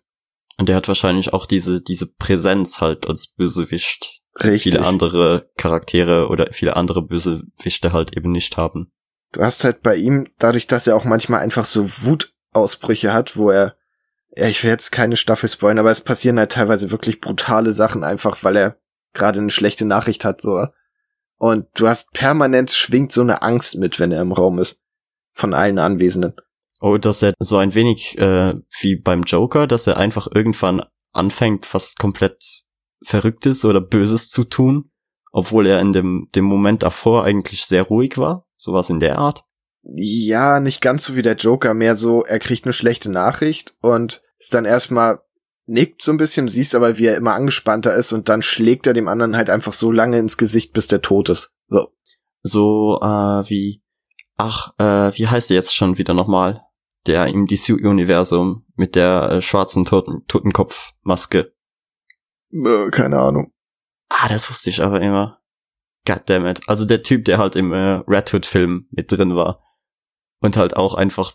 [0.59, 4.23] Und er hat wahrscheinlich auch diese, diese Präsenz halt als Bösewicht.
[4.43, 4.75] die Richtig.
[4.75, 8.93] Viele andere Charaktere oder viele andere Bösewichte halt eben nicht haben.
[9.33, 13.51] Du hast halt bei ihm, dadurch, dass er auch manchmal einfach so Wutausbrüche hat, wo
[13.51, 13.77] er,
[14.35, 18.05] ja, ich will jetzt keine Staffel spoilern, aber es passieren halt teilweise wirklich brutale Sachen,
[18.05, 18.79] einfach weil er
[19.13, 20.67] gerade eine schlechte Nachricht hat, so.
[21.37, 24.79] Und du hast permanent schwingt so eine Angst mit, wenn er im Raum ist.
[25.35, 26.35] Von allen Anwesenden.
[26.81, 31.67] Oh, dass er so ein wenig äh, wie beim Joker, dass er einfach irgendwann anfängt,
[31.67, 32.43] fast komplett
[33.05, 34.91] Verrücktes oder Böses zu tun,
[35.33, 38.47] obwohl er in dem, dem Moment davor eigentlich sehr ruhig war.
[38.57, 39.45] Sowas in der Art.
[39.83, 44.23] Ja, nicht ganz so wie der Joker, mehr so, er kriegt eine schlechte Nachricht und
[44.39, 45.21] ist dann erstmal
[45.67, 48.95] nickt so ein bisschen, siehst aber, wie er immer angespannter ist und dann schlägt er
[48.95, 51.53] dem anderen halt einfach so lange ins Gesicht, bis der tot ist.
[51.69, 51.89] So.
[52.43, 53.83] So äh, wie,
[54.37, 56.63] ach, äh, wie heißt er jetzt schon wieder nochmal?
[57.07, 61.53] Der im DC-Universum mit der äh, schwarzen Toten Totenkopfmaske.
[62.53, 63.53] Äh, keine Ahnung.
[64.09, 65.41] Ah, das wusste ich aber immer.
[66.05, 66.61] Goddammit.
[66.69, 69.61] Also der Typ, der halt im äh, Red Hood-Film mit drin war.
[70.43, 71.33] Und halt auch einfach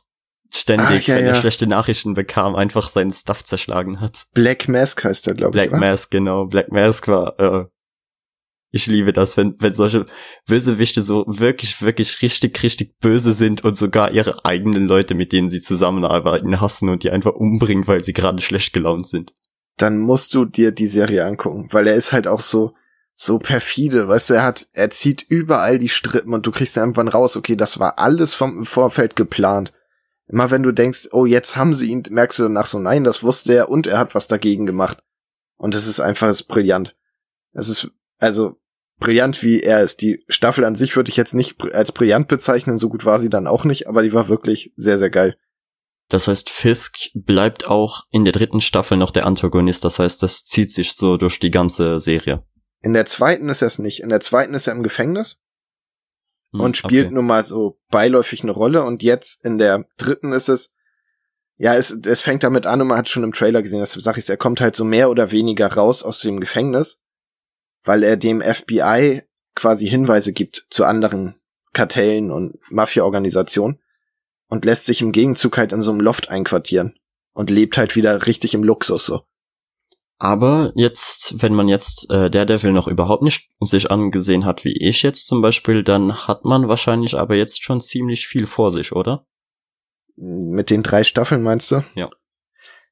[0.54, 1.40] ständig, Ach, ja, wenn er ja.
[1.40, 4.28] schlechte Nachrichten bekam, einfach seinen Stuff zerschlagen hat.
[4.34, 5.54] Black Mask heißt er, glaube ich.
[5.54, 5.80] Black oder?
[5.80, 6.46] Mask, genau.
[6.46, 7.66] Black Mask war, äh,
[8.72, 10.06] ich liebe das, wenn, wenn solche
[10.46, 15.50] Bösewichte so wirklich, wirklich richtig, richtig böse sind und sogar ihre eigenen Leute, mit denen
[15.50, 19.34] sie zusammenarbeiten, hassen und die einfach umbringen, weil sie gerade schlecht gelaunt sind.
[19.78, 22.74] Dann musst du dir die Serie angucken, weil er ist halt auch so,
[23.20, 26.84] so perfide, weißt du, er hat, er zieht überall die Strippen und du kriegst dann
[26.84, 29.74] irgendwann raus, okay, das war alles vom Vorfeld geplant.
[30.28, 33.24] Immer wenn du denkst, oh, jetzt haben sie ihn, merkst du danach so, nein, das
[33.24, 35.00] wusste er und er hat was dagegen gemacht.
[35.56, 36.96] Und es ist einfach, es ist brillant.
[37.54, 37.90] Es ist,
[38.20, 38.60] also,
[39.00, 40.04] brillant wie er ist.
[40.04, 43.30] Die Staffel an sich würde ich jetzt nicht als brillant bezeichnen, so gut war sie
[43.30, 45.36] dann auch nicht, aber die war wirklich sehr, sehr geil.
[46.10, 49.84] Das heißt, Fisk bleibt auch in der dritten Staffel noch der Antagonist.
[49.84, 52.44] Das heißt, das zieht sich so durch die ganze Serie.
[52.82, 54.02] In der zweiten ist er es nicht.
[54.02, 55.38] In der zweiten ist er im Gefängnis
[56.54, 57.14] Hm, und spielt okay.
[57.14, 60.74] nur mal so beiläufig eine Rolle und jetzt in der dritten ist es,
[61.58, 64.18] Ja, es, es fängt damit an und man hat schon im Trailer gesehen, deshalb sag
[64.18, 67.02] ich's, er kommt halt so mehr oder weniger raus aus dem Gefängnis,
[67.84, 69.24] weil er dem FBI
[69.56, 71.36] quasi Hinweise gibt zu anderen
[71.74, 73.80] Kartellen und Mafia-Organisationen
[74.48, 76.98] und lässt sich im Gegenzug halt in so einem Loft einquartieren
[77.34, 79.24] und lebt halt wieder richtig im Luxus so.
[80.20, 85.04] Aber jetzt, wenn man jetzt äh, Daredevil noch überhaupt nicht sich angesehen hat, wie ich
[85.04, 89.28] jetzt zum Beispiel, dann hat man wahrscheinlich aber jetzt schon ziemlich viel vor sich, oder?
[90.16, 91.84] Mit den drei Staffeln meinst du?
[91.94, 92.10] Ja.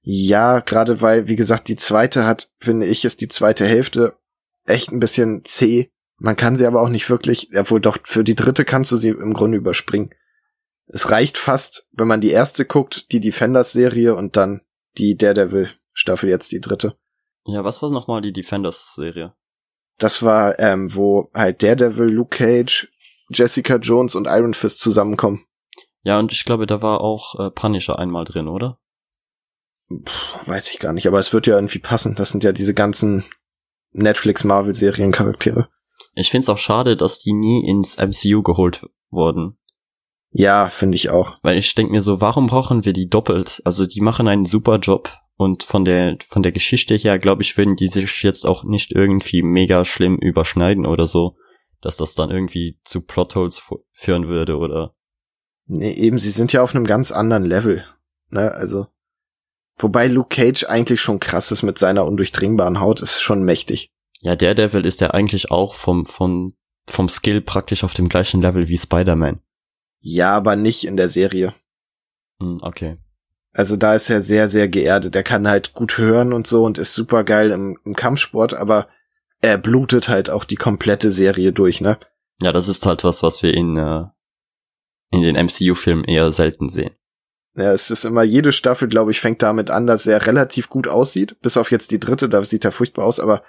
[0.02, 4.20] Ja, gerade weil, wie gesagt, die zweite hat, finde ich, ist die zweite Hälfte
[4.66, 5.90] echt ein bisschen zäh.
[6.18, 9.10] Man kann sie aber auch nicht wirklich, obwohl doch für die dritte kannst du sie
[9.10, 10.12] im Grunde überspringen.
[10.86, 14.62] Es reicht fast, wenn man die erste guckt, die Defenders-Serie und dann
[15.00, 16.96] die Daredevil-Staffel jetzt die dritte.
[17.46, 19.34] Ja, was war nochmal die Defenders-Serie?
[19.98, 22.92] Das war, ähm, wo halt Daredevil, Luke Cage,
[23.30, 25.46] Jessica Jones und Iron Fist zusammenkommen.
[26.04, 28.80] Ja, und ich glaube, da war auch äh, Punisher einmal drin, oder?
[29.88, 32.16] Puh, weiß ich gar nicht, aber es wird ja irgendwie passen.
[32.16, 33.26] Das sind ja diese ganzen
[33.92, 35.70] Netflix-Marvel-Serien-Charaktere.
[36.16, 39.58] Ich find's auch schade, dass die nie ins MCU geholt wurden.
[40.32, 41.38] Ja, finde ich auch.
[41.44, 43.62] Weil ich denk mir so, warum brauchen wir die doppelt?
[43.64, 47.58] Also die machen einen super Job und von der von der Geschichte her, glaube ich,
[47.58, 51.36] würden die sich jetzt auch nicht irgendwie mega schlimm überschneiden oder so,
[51.82, 53.62] dass das dann irgendwie zu Plotholes
[53.94, 54.96] führen würde oder
[55.68, 57.86] Nee, eben, sie sind ja auf einem ganz anderen Level.
[58.30, 58.88] Ne, also.
[59.78, 63.92] Wobei Luke Cage eigentlich schon krass ist mit seiner undurchdringbaren Haut, ist schon mächtig.
[64.22, 66.56] Ja, der Devil ist ja eigentlich auch vom, vom,
[66.88, 69.42] vom Skill praktisch auf dem gleichen Level wie Spider-Man.
[70.00, 71.54] Ja, aber nicht in der Serie.
[72.40, 72.98] Hm, okay.
[73.56, 75.16] Also da ist er sehr, sehr geerdet.
[75.16, 78.90] Er kann halt gut hören und so und ist super geil im, im Kampfsport, aber
[79.40, 81.98] er blutet halt auch die komplette Serie durch, ne?
[82.42, 84.04] Ja, das ist halt was, was wir in, äh,
[85.12, 86.92] in den MCU-Filmen eher selten sehen.
[87.56, 90.90] Ja, es ist immer, jede Staffel, glaube ich, fängt damit an, dass er relativ gut
[90.90, 91.40] aussieht.
[91.40, 93.42] Bis auf jetzt die dritte, da sieht er furchtbar aus, aber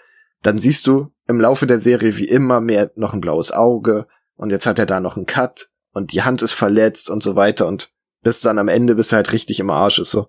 [0.42, 4.50] dann siehst du im Laufe der Serie wie immer mehr noch ein blaues Auge und
[4.50, 7.66] jetzt hat er da noch einen Cut und die Hand ist verletzt und so weiter
[7.66, 7.90] und
[8.26, 10.26] bis dann am Ende bis halt richtig im Arsch ist so.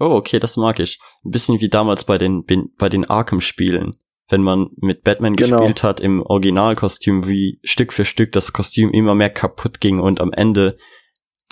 [0.00, 0.98] Oh, okay, das mag ich.
[1.24, 2.44] Ein bisschen wie damals bei den,
[2.76, 3.96] bei den Arkham-Spielen
[4.28, 5.58] wenn man mit Batman genau.
[5.58, 10.20] gespielt hat im Originalkostüm, wie Stück für Stück das Kostüm immer mehr kaputt ging und
[10.20, 10.76] am Ende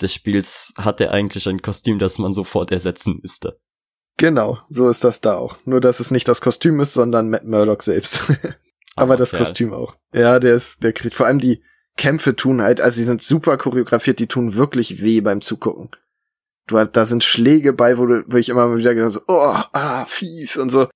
[0.01, 3.59] des Spiels hat er eigentlich ein Kostüm, das man sofort ersetzen müsste.
[4.17, 5.57] Genau, so ist das da auch.
[5.63, 8.21] Nur, dass es nicht das Kostüm ist, sondern Matt Murdock selbst.
[8.95, 9.31] Aber oh, das.
[9.31, 9.95] Kostüm auch.
[10.13, 11.63] Ja, der ist, der kriegt vor allem die
[11.97, 15.89] Kämpfe tun halt, also sie sind super choreografiert, die tun wirklich weh beim Zugucken.
[16.67, 19.55] Du hast, da sind Schläge bei, wo, du, wo ich immer wieder gesagt so, oh,
[19.71, 20.87] ah, fies und so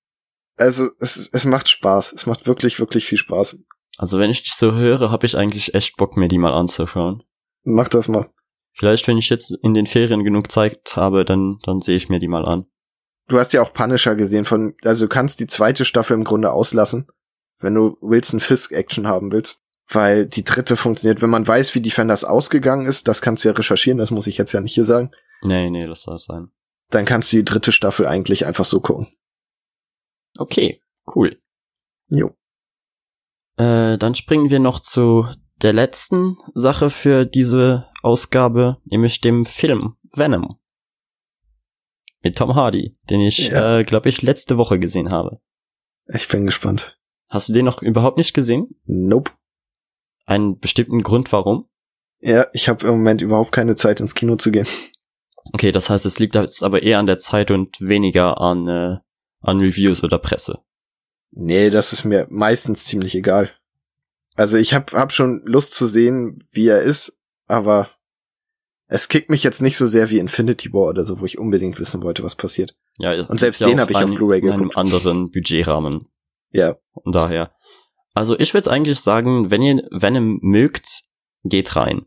[0.60, 2.14] also es, es macht Spaß.
[2.14, 3.58] Es macht wirklich, wirklich viel Spaß.
[3.97, 7.24] Also wenn ich dich so höre, habe ich eigentlich echt Bock, mir die mal anzuschauen.
[7.64, 8.30] Mach das mal.
[8.74, 12.20] Vielleicht, wenn ich jetzt in den Ferien genug Zeit habe, dann, dann sehe ich mir
[12.20, 12.66] die mal an.
[13.28, 16.52] Du hast ja auch Punisher gesehen von, also du kannst die zweite Staffel im Grunde
[16.52, 17.08] auslassen,
[17.60, 19.60] wenn du Wilson Fisk Action haben willst.
[19.92, 21.22] Weil die dritte funktioniert.
[21.22, 24.38] Wenn man weiß, wie Defenders ausgegangen ist, das kannst du ja recherchieren, das muss ich
[24.38, 25.12] jetzt ja nicht hier sagen.
[25.42, 26.52] Nee, nee, das soll sein.
[26.90, 29.08] Dann kannst du die dritte Staffel eigentlich einfach so gucken.
[30.38, 30.82] Okay,
[31.16, 31.40] cool.
[32.10, 32.36] Jo.
[33.58, 35.28] Äh, dann springen wir noch zu
[35.62, 40.60] der letzten Sache für diese Ausgabe, nämlich dem Film Venom.
[42.22, 43.80] Mit Tom Hardy, den ich, ja.
[43.80, 45.40] äh, glaube ich, letzte Woche gesehen habe.
[46.08, 46.98] Ich bin gespannt.
[47.30, 48.76] Hast du den noch überhaupt nicht gesehen?
[48.86, 49.32] Nope.
[50.30, 51.68] Einen bestimmten Grund, warum?
[52.20, 54.68] Ja, ich habe im Moment überhaupt keine Zeit ins Kino zu gehen.
[55.54, 58.98] Okay, das heißt, es liegt jetzt aber eher an der Zeit und weniger an äh,
[59.42, 60.60] an Reviews oder Presse?
[61.32, 63.52] Nee, das ist mir meistens ziemlich egal.
[64.36, 67.18] Also ich hab, hab schon Lust zu sehen, wie er ist,
[67.48, 67.90] aber
[68.88, 71.80] es kickt mich jetzt nicht so sehr wie Infinity War oder so, wo ich unbedingt
[71.80, 72.76] wissen wollte, was passiert.
[72.98, 74.58] Ja, und selbst den habe ich auf Blu-ray geguckt.
[74.58, 76.06] In einem anderen Budgetrahmen.
[76.52, 76.78] Ja.
[76.94, 77.52] Und daher.
[78.14, 81.03] Also ich würde eigentlich sagen, wenn ihr Venom mögt,
[81.43, 82.01] geht rein.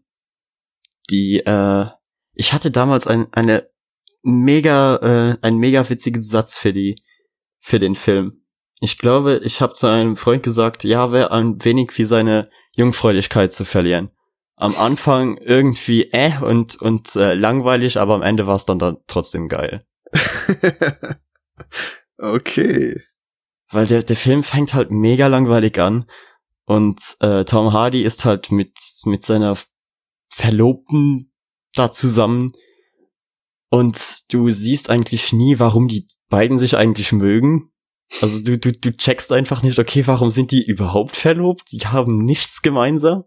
[1.10, 1.86] Die, äh,
[2.34, 3.68] ich hatte damals ein, eine
[4.22, 6.96] mega, äh, einen mega witzigen Satz für die,
[7.60, 8.44] für den Film.
[8.80, 13.52] Ich glaube, ich habe zu einem Freund gesagt, ja, wäre ein wenig wie seine Jungfräulichkeit
[13.52, 14.10] zu verlieren.
[14.56, 18.98] Am Anfang irgendwie äh und und äh, langweilig, aber am Ende war es dann, dann
[19.06, 19.84] trotzdem geil.
[22.18, 23.02] okay.
[23.72, 26.06] Weil der der Film fängt halt mega langweilig an
[26.64, 29.56] und äh, Tom Hardy ist halt mit mit seiner
[30.28, 31.32] Verlobten
[31.74, 32.52] da zusammen
[33.72, 37.70] und du siehst eigentlich nie, warum die beiden sich eigentlich mögen.
[38.20, 41.72] Also du, du, du checkst einfach nicht, okay, warum sind die überhaupt verlobt?
[41.72, 43.24] Die haben nichts gemeinsam.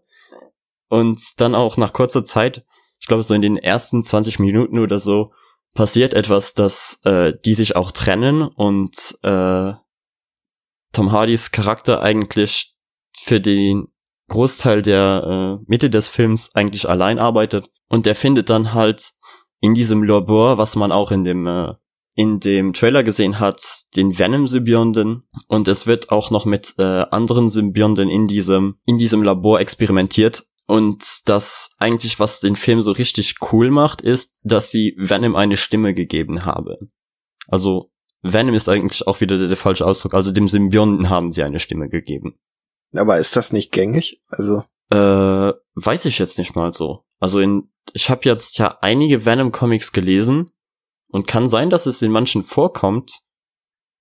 [0.88, 2.64] Und dann auch nach kurzer Zeit,
[3.00, 5.32] ich glaube so in den ersten 20 Minuten oder so,
[5.74, 9.72] passiert etwas, dass äh, die sich auch trennen und äh,
[10.96, 12.74] Tom Hardys Charakter eigentlich
[13.18, 13.88] für den
[14.28, 17.70] Großteil der äh, Mitte des Films eigentlich allein arbeitet.
[17.88, 19.12] Und der findet dann halt
[19.60, 21.74] in diesem Labor, was man auch in dem äh,
[22.14, 23.60] in dem Trailer gesehen hat,
[23.94, 25.28] den Venom-Symbionten.
[25.48, 30.46] Und es wird auch noch mit äh, anderen Symbionten in diesem in diesem Labor experimentiert.
[30.66, 35.58] Und das eigentlich was den Film so richtig cool macht, ist, dass sie Venom eine
[35.58, 36.90] Stimme gegeben haben.
[37.48, 37.92] Also
[38.32, 40.14] Venom ist eigentlich auch wieder der, der falsche Ausdruck.
[40.14, 42.38] Also dem Symbionten haben sie eine Stimme gegeben.
[42.94, 44.22] Aber ist das nicht gängig?
[44.28, 47.04] Also äh, weiß ich jetzt nicht mal so.
[47.18, 50.50] Also in ich habe jetzt ja einige Venom Comics gelesen
[51.08, 53.20] und kann sein, dass es in manchen vorkommt,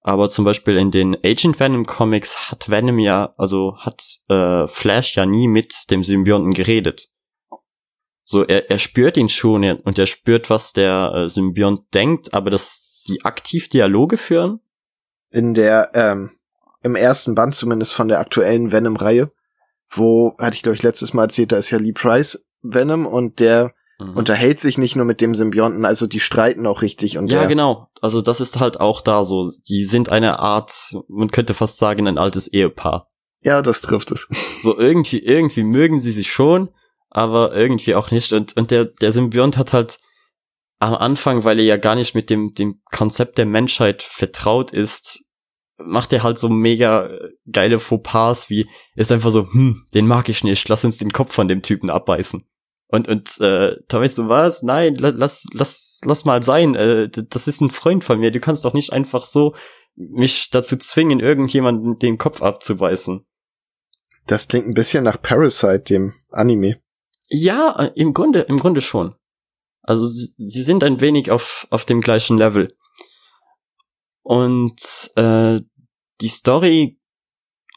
[0.01, 5.15] aber zum Beispiel in den Agent Venom Comics hat Venom ja, also hat äh, Flash
[5.15, 7.09] ja nie mit dem Symbionten geredet.
[8.23, 12.49] So, er, er spürt ihn schon und er spürt, was der äh, Symbiont denkt, aber
[12.49, 14.59] dass die aktiv Dialoge führen?
[15.29, 16.31] In der, ähm,
[16.81, 19.31] im ersten Band zumindest von der aktuellen Venom-Reihe,
[19.89, 23.39] wo, hatte ich glaube ich letztes Mal erzählt, da ist ja Lee Price Venom und
[23.39, 24.15] der mhm.
[24.15, 27.89] unterhält sich nicht nur mit dem Symbionten, also die streiten auch richtig und Ja, genau.
[28.01, 29.51] Also das ist halt auch da so.
[29.67, 33.07] Die sind eine Art, man könnte fast sagen, ein altes Ehepaar.
[33.41, 34.27] Ja, das trifft es.
[34.63, 36.69] So irgendwie, irgendwie mögen sie sich schon,
[37.11, 38.33] aber irgendwie auch nicht.
[38.33, 39.99] Und, und der, der Symbiont hat halt
[40.79, 45.25] am Anfang, weil er ja gar nicht mit dem, dem Konzept der Menschheit vertraut ist,
[45.77, 47.09] macht er halt so mega
[47.51, 51.33] geile Fauxpas, wie ist einfach so, hm, den mag ich nicht, lass uns den Kopf
[51.33, 52.45] von dem Typen abbeißen.
[52.87, 54.63] Und, und äh, Tommy so, was?
[54.63, 56.75] Nein, lass, lass, lass mal sein.
[56.75, 58.31] Äh, das ist ein Freund von mir.
[58.31, 59.55] Du kannst doch nicht einfach so
[59.95, 63.25] mich dazu zwingen, irgendjemanden den Kopf abzubeißen.
[64.27, 66.79] Das klingt ein bisschen nach Parasite, dem Anime.
[67.27, 69.15] Ja, äh, im Grunde, im Grunde schon.
[69.85, 72.75] Also sie, sie sind ein wenig auf, auf dem gleichen Level.
[74.23, 75.61] Und äh,
[76.21, 76.99] die Story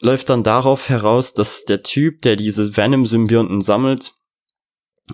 [0.01, 4.13] läuft dann darauf heraus, dass der Typ, der diese Venom-Symbionten sammelt,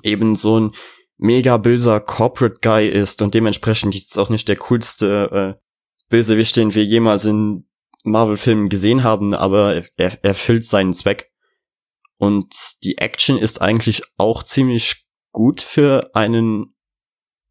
[0.04, 0.72] eben so ein
[1.18, 5.62] mega böser Corporate Guy ist und dementsprechend jetzt auch nicht der coolste äh,
[6.10, 7.68] Bösewicht, den wir jemals in
[8.04, 11.32] Marvel-Filmen gesehen haben, aber er erfüllt seinen Zweck.
[12.18, 16.75] Und die Action ist eigentlich auch ziemlich gut für einen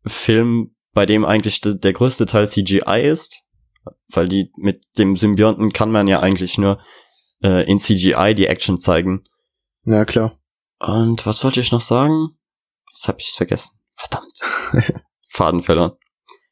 [0.07, 3.43] Film, bei dem eigentlich de der größte Teil CGI ist,
[4.09, 6.81] weil die mit dem Symbionten kann man ja eigentlich nur
[7.43, 9.25] äh, in CGI die Action zeigen.
[9.85, 10.39] Ja, klar.
[10.79, 12.31] Und was wollte ich noch sagen?
[12.93, 13.81] Jetzt habe ich es vergessen.
[13.97, 14.41] Verdammt.
[15.31, 15.93] Faden verloren.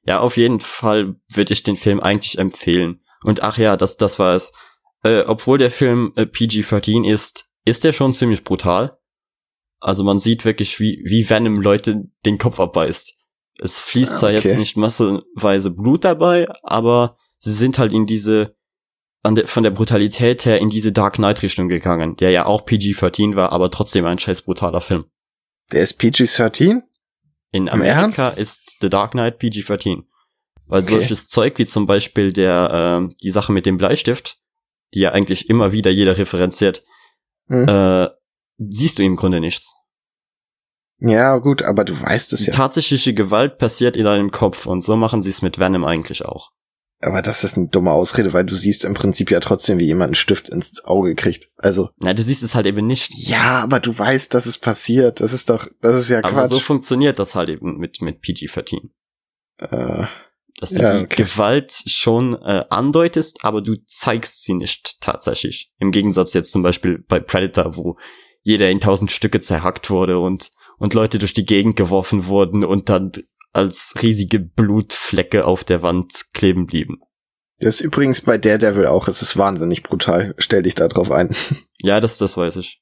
[0.05, 3.01] Ja, auf jeden Fall würde ich den Film eigentlich empfehlen.
[3.23, 4.53] Und ach ja, das, das war es.
[5.05, 8.99] Äh, obwohl der Film äh, PG-13 ist, ist der schon ziemlich brutal.
[9.81, 13.19] Also man sieht wirklich, wie, wie Venom Leute den Kopf abbeißt.
[13.63, 14.49] Es fließt zwar okay.
[14.49, 18.57] jetzt nicht massenweise Blut dabei, aber sie sind halt in diese,
[19.27, 23.37] der, von der Brutalität her in diese Dark Knight Richtung gegangen, der ja auch PG-13
[23.37, 25.05] war, aber trotzdem ein scheiß brutaler Film.
[25.71, 26.83] Der ist PG-13?
[27.53, 30.05] In Amerika ist The Dark Knight PG-13.
[30.67, 30.95] Weil okay.
[30.95, 34.39] solches Zeug wie zum Beispiel der, äh, die Sache mit dem Bleistift,
[34.95, 36.83] die ja eigentlich immer wieder jeder referenziert,
[37.49, 37.69] hm.
[37.69, 38.09] äh,
[38.59, 39.75] siehst du im Grunde nichts.
[41.05, 42.53] Ja, gut, aber du weißt es ja.
[42.53, 46.53] Tatsächliche Gewalt passiert in deinem Kopf und so machen sie es mit Venom eigentlich auch.
[47.01, 50.11] Aber das ist eine dumme Ausrede, weil du siehst im Prinzip ja trotzdem, wie jemand
[50.11, 51.51] einen Stift ins Auge kriegt.
[51.57, 51.91] Also.
[51.99, 53.11] Na, du siehst es halt eben nicht.
[53.13, 55.21] Ja, aber du weißt, dass es passiert.
[55.21, 56.33] Das ist doch, das ist ja Quatsch.
[56.33, 58.91] Aber so funktioniert das halt eben mit, mit PG-13.
[59.59, 60.07] Äh,
[60.61, 61.25] Dass du ja, die okay.
[61.25, 65.73] Gewalt schon äh, andeutest, aber du zeigst sie nicht tatsächlich.
[65.81, 67.99] Im Gegensatz jetzt zum Beispiel bei Predator, wo
[68.43, 70.53] jeder in tausend Stücke zerhackt wurde und,
[70.83, 73.13] und Leute durch die Gegend geworfen wurden und dann
[73.53, 76.99] als riesige Blutflecke auf der Wand kleben blieben.
[77.61, 79.07] Das ist übrigens bei Daredevil auch.
[79.07, 80.35] Es ist wahnsinnig brutal.
[80.39, 81.31] Stell dich da drauf ein.
[81.85, 82.81] Ja, das, das weiß ich.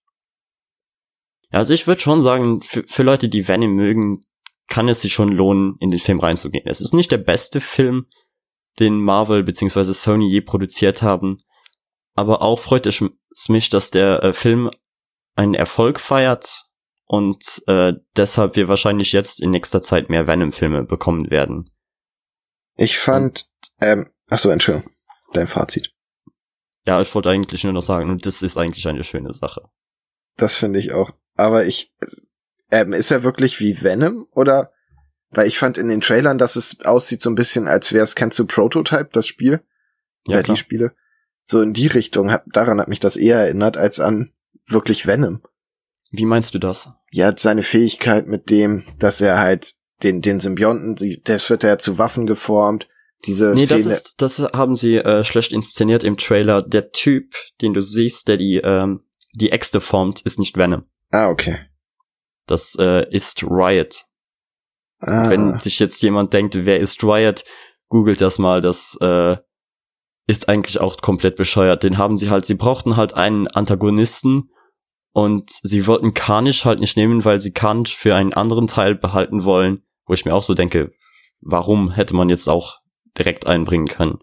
[1.51, 4.21] Also ich würde schon sagen, für, für Leute, die Venom mögen,
[4.69, 6.67] kann es sich schon lohnen, in den Film reinzugehen.
[6.67, 8.07] Es ist nicht der beste Film,
[8.79, 9.95] den Marvel bzw.
[9.95, 11.39] Sony je produziert haben,
[12.15, 13.03] aber auch freut es
[13.49, 14.71] mich, dass der äh, Film
[15.35, 16.70] einen Erfolg feiert
[17.11, 21.69] und äh, deshalb wir wahrscheinlich jetzt in nächster Zeit mehr Venom-Filme bekommen werden.
[22.77, 24.93] Ich fand, und, ähm, ach so, Entschuldigung,
[25.33, 25.93] dein Fazit.
[26.87, 29.69] Ja, ich wollte eigentlich nur noch sagen, und das ist eigentlich eine schöne Sache.
[30.37, 31.11] Das finde ich auch.
[31.35, 31.93] Aber ich,
[32.71, 34.73] ähm, ist er wirklich wie Venom oder?
[35.31, 38.15] Weil ich fand in den Trailern, dass es aussieht so ein bisschen, als wäre es,
[38.15, 39.65] kennst du Prototype, das Spiel?
[40.29, 40.95] Ja, ja die Spiele.
[41.43, 44.33] So in die Richtung, hat, daran hat mich das eher erinnert, als an
[44.65, 45.43] wirklich Venom.
[46.13, 46.95] Wie meinst du das?
[47.11, 51.77] Ja, seine Fähigkeit mit dem, dass er halt den, den Symbionten, die, das wird ja
[51.79, 52.89] zu Waffen geformt.
[53.27, 53.85] Diese Nee, Szene.
[53.85, 56.63] das ist, das haben sie äh, schlecht inszeniert im Trailer.
[56.63, 59.03] Der Typ, den du siehst, der die, ähm,
[59.35, 60.85] die Äxte formt, ist nicht Venom.
[61.11, 61.59] ah, okay.
[62.47, 64.05] Das äh, ist Riot.
[65.01, 67.45] Ah, Wenn sich jetzt jemand denkt, wer ist Riot,
[67.89, 69.37] googelt das mal, das äh,
[70.27, 71.83] ist eigentlich auch komplett bescheuert.
[71.83, 74.51] Den haben sie halt, sie brauchten halt einen Antagonisten
[75.13, 79.45] und sie wollten Carnage halt nicht nehmen, weil sie Carnage für einen anderen Teil behalten
[79.45, 80.91] wollen, wo ich mir auch so denke,
[81.41, 82.79] warum hätte man jetzt auch
[83.19, 84.19] direkt einbringen können.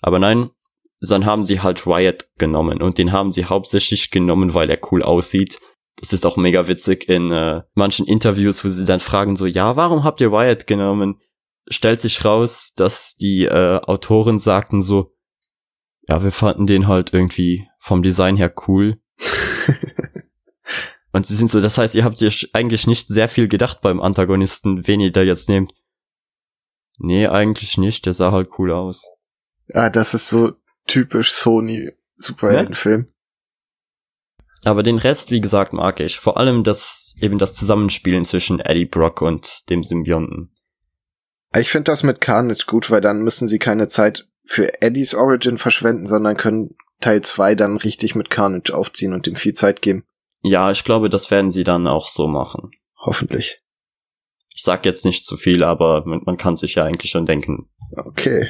[0.00, 0.50] Aber nein,
[1.00, 5.02] dann haben sie halt Riot genommen und den haben sie hauptsächlich genommen, weil er cool
[5.02, 5.60] aussieht.
[5.96, 9.76] Das ist auch mega witzig in äh, manchen Interviews, wo sie dann fragen so, ja,
[9.76, 11.20] warum habt ihr Riot genommen?
[11.68, 15.12] Stellt sich raus, dass die äh, Autoren sagten so,
[16.08, 19.00] ja, wir fanden den halt irgendwie vom Design her cool.
[21.12, 24.00] Und sie sind so, das heißt, ihr habt ihr eigentlich nicht sehr viel gedacht beim
[24.00, 25.72] Antagonisten, wen ihr da jetzt nehmt.
[26.98, 29.06] Nee, eigentlich nicht, der sah halt cool aus.
[29.74, 30.52] ah, das ist so
[30.86, 33.08] typisch Sony Superheldenfilm.
[34.64, 36.18] Aber den Rest, wie gesagt, mag ich.
[36.18, 40.54] Vor allem das, eben das Zusammenspielen zwischen Eddie Brock und dem Symbionten.
[41.54, 45.58] Ich finde das mit Carnage gut, weil dann müssen sie keine Zeit für Eddies Origin
[45.58, 50.04] verschwenden, sondern können Teil 2 dann richtig mit Carnage aufziehen und ihm viel Zeit geben.
[50.42, 52.70] Ja, ich glaube, das werden sie dann auch so machen.
[52.98, 53.60] Hoffentlich.
[54.54, 57.70] Ich sag jetzt nicht zu viel, aber man kann sich ja eigentlich schon denken.
[57.96, 58.48] Okay.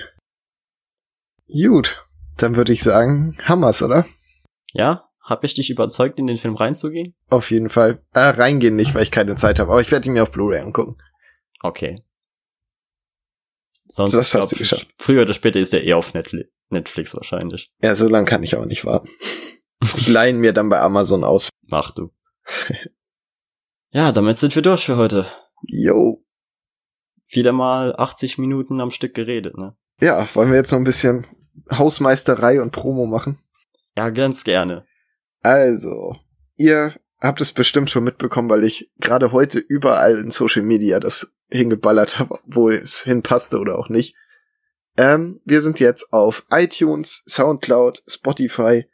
[1.48, 2.04] Gut.
[2.38, 4.06] Dann würde ich sagen, Hammers, oder?
[4.72, 7.14] Ja, hab ich dich überzeugt, in den Film reinzugehen?
[7.28, 8.02] Auf jeden Fall.
[8.14, 10.60] Äh, reingehen nicht, weil ich keine Zeit habe, aber ich werde ihn mir auf Blu-ray
[10.60, 10.96] angucken.
[11.60, 12.02] Okay.
[13.86, 14.88] Sonst, Das hast du geschafft.
[14.98, 17.70] früher oder später ist er eh auf Netfli- Netflix wahrscheinlich.
[17.82, 19.08] Ja, so lange kann ich auch nicht warten.
[19.96, 21.48] Ich leihe ihn mir dann bei Amazon aus.
[21.68, 22.12] Mach du.
[23.90, 25.26] ja, damit sind wir durch für heute.
[25.62, 26.24] Yo.
[27.28, 29.74] Wieder mal 80 Minuten am Stück geredet, ne?
[30.00, 31.26] Ja, wollen wir jetzt noch ein bisschen
[31.70, 33.38] Hausmeisterei und Promo machen?
[33.96, 34.86] Ja, ganz gerne.
[35.42, 36.16] Also,
[36.56, 41.32] ihr habt es bestimmt schon mitbekommen, weil ich gerade heute überall in Social Media das
[41.50, 44.16] hingeballert habe, wo es hinpasste oder auch nicht.
[44.96, 48.86] Ähm, wir sind jetzt auf iTunes, Soundcloud, Spotify,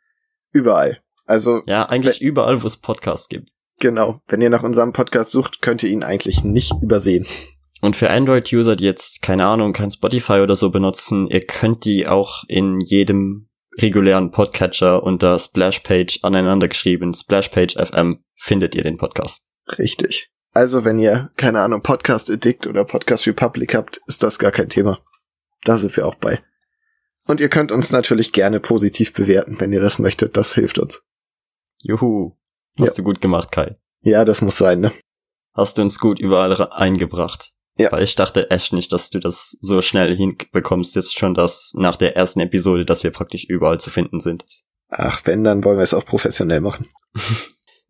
[0.52, 1.00] überall.
[1.26, 3.50] Also Ja, eigentlich überall, wo es Podcasts gibt.
[3.80, 7.26] genau, wenn ihr nach unserem Podcast sucht, könnt ihr ihn eigentlich nicht übersehen.
[7.80, 12.08] Und für Android-User, die jetzt, keine Ahnung, kein Spotify oder so benutzen, ihr könnt die
[12.08, 13.48] auch in jedem
[13.80, 19.48] regulären Podcatcher unter Splashpage aneinander geschrieben, Splashpage FM, findet ihr den Podcast.
[19.78, 20.30] Richtig.
[20.52, 24.68] Also wenn ihr, keine Ahnung, Podcast Addict oder Podcast Republic habt, ist das gar kein
[24.68, 24.98] Thema.
[25.62, 26.40] Da sind wir auch bei.
[27.28, 30.36] Und ihr könnt uns natürlich gerne positiv bewerten, wenn ihr das möchtet.
[30.36, 31.02] Das hilft uns.
[31.82, 32.32] Juhu.
[32.80, 32.94] Hast Ja.
[32.96, 33.76] du gut gemacht, Kai.
[34.00, 34.92] Ja, das muss sein, ne?
[35.54, 37.52] Hast du uns gut überall eingebracht.
[37.76, 37.92] Ja.
[37.92, 41.96] Weil ich dachte echt nicht, dass du das so schnell hinbekommst, jetzt schon das nach
[41.96, 44.46] der ersten Episode, dass wir praktisch überall zu finden sind.
[44.88, 46.88] Ach, wenn, dann wollen wir es auch professionell machen.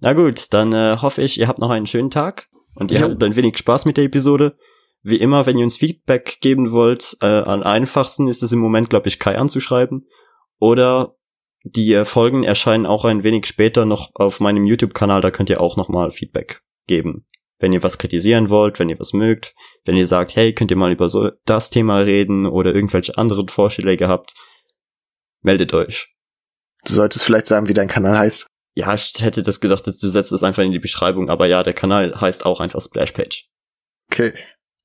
[0.01, 3.05] Na gut, dann äh, hoffe ich, ihr habt noch einen schönen Tag und ihr Jo.
[3.07, 4.57] hattet ein wenig Spaß mit der Episode.
[5.03, 8.91] Wie immer, wenn ihr uns Feedback geben wollt, äh, am einfachsten ist es im Moment,
[8.91, 10.07] glaube ich, Kai anzuschreiben.
[10.59, 11.17] Oder
[11.65, 15.61] die äh, Folgen erscheinen auch ein wenig später noch auf meinem YouTube-Kanal, da könnt ihr
[15.61, 17.27] auch nochmal Feedback geben.
[17.59, 19.55] Wenn ihr was kritisieren wollt, wenn ihr was mögt,
[19.85, 23.49] wenn ihr sagt, hey, könnt ihr mal über so das Thema reden oder irgendwelche anderen
[23.49, 24.35] Vorschläge habt,
[25.43, 26.15] meldet euch.
[26.85, 28.47] Du solltest vielleicht sagen, wie dein Kanal heißt.
[28.77, 31.73] Ja, ich hätte das gedacht, du setzt es einfach in die Beschreibung, aber ja, der
[31.73, 33.49] Kanal heißt auch einfach Splashpage.
[34.13, 34.35] Okay.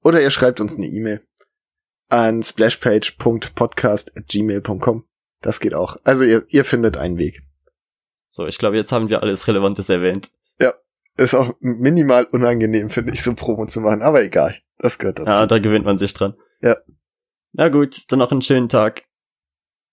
[0.04, 1.26] Oder ihr schreibt uns eine E-Mail
[2.10, 5.06] an splashpage.podcast.gmail.com.
[5.42, 5.98] Das geht auch.
[6.04, 7.42] Also ihr, ihr findet einen Weg.
[8.30, 10.32] So, ich glaube, jetzt haben wir alles Relevantes erwähnt.
[11.16, 14.58] Ist auch minimal unangenehm, finde ich, so Promo zu machen, aber egal.
[14.80, 15.30] Das gehört dazu.
[15.30, 16.34] Ja, da gewöhnt man sich dran.
[16.62, 16.78] Ja.
[17.52, 19.04] Na gut, dann noch einen schönen Tag.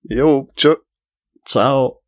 [0.03, 0.77] Jo, tschö.
[1.45, 2.00] Ciao.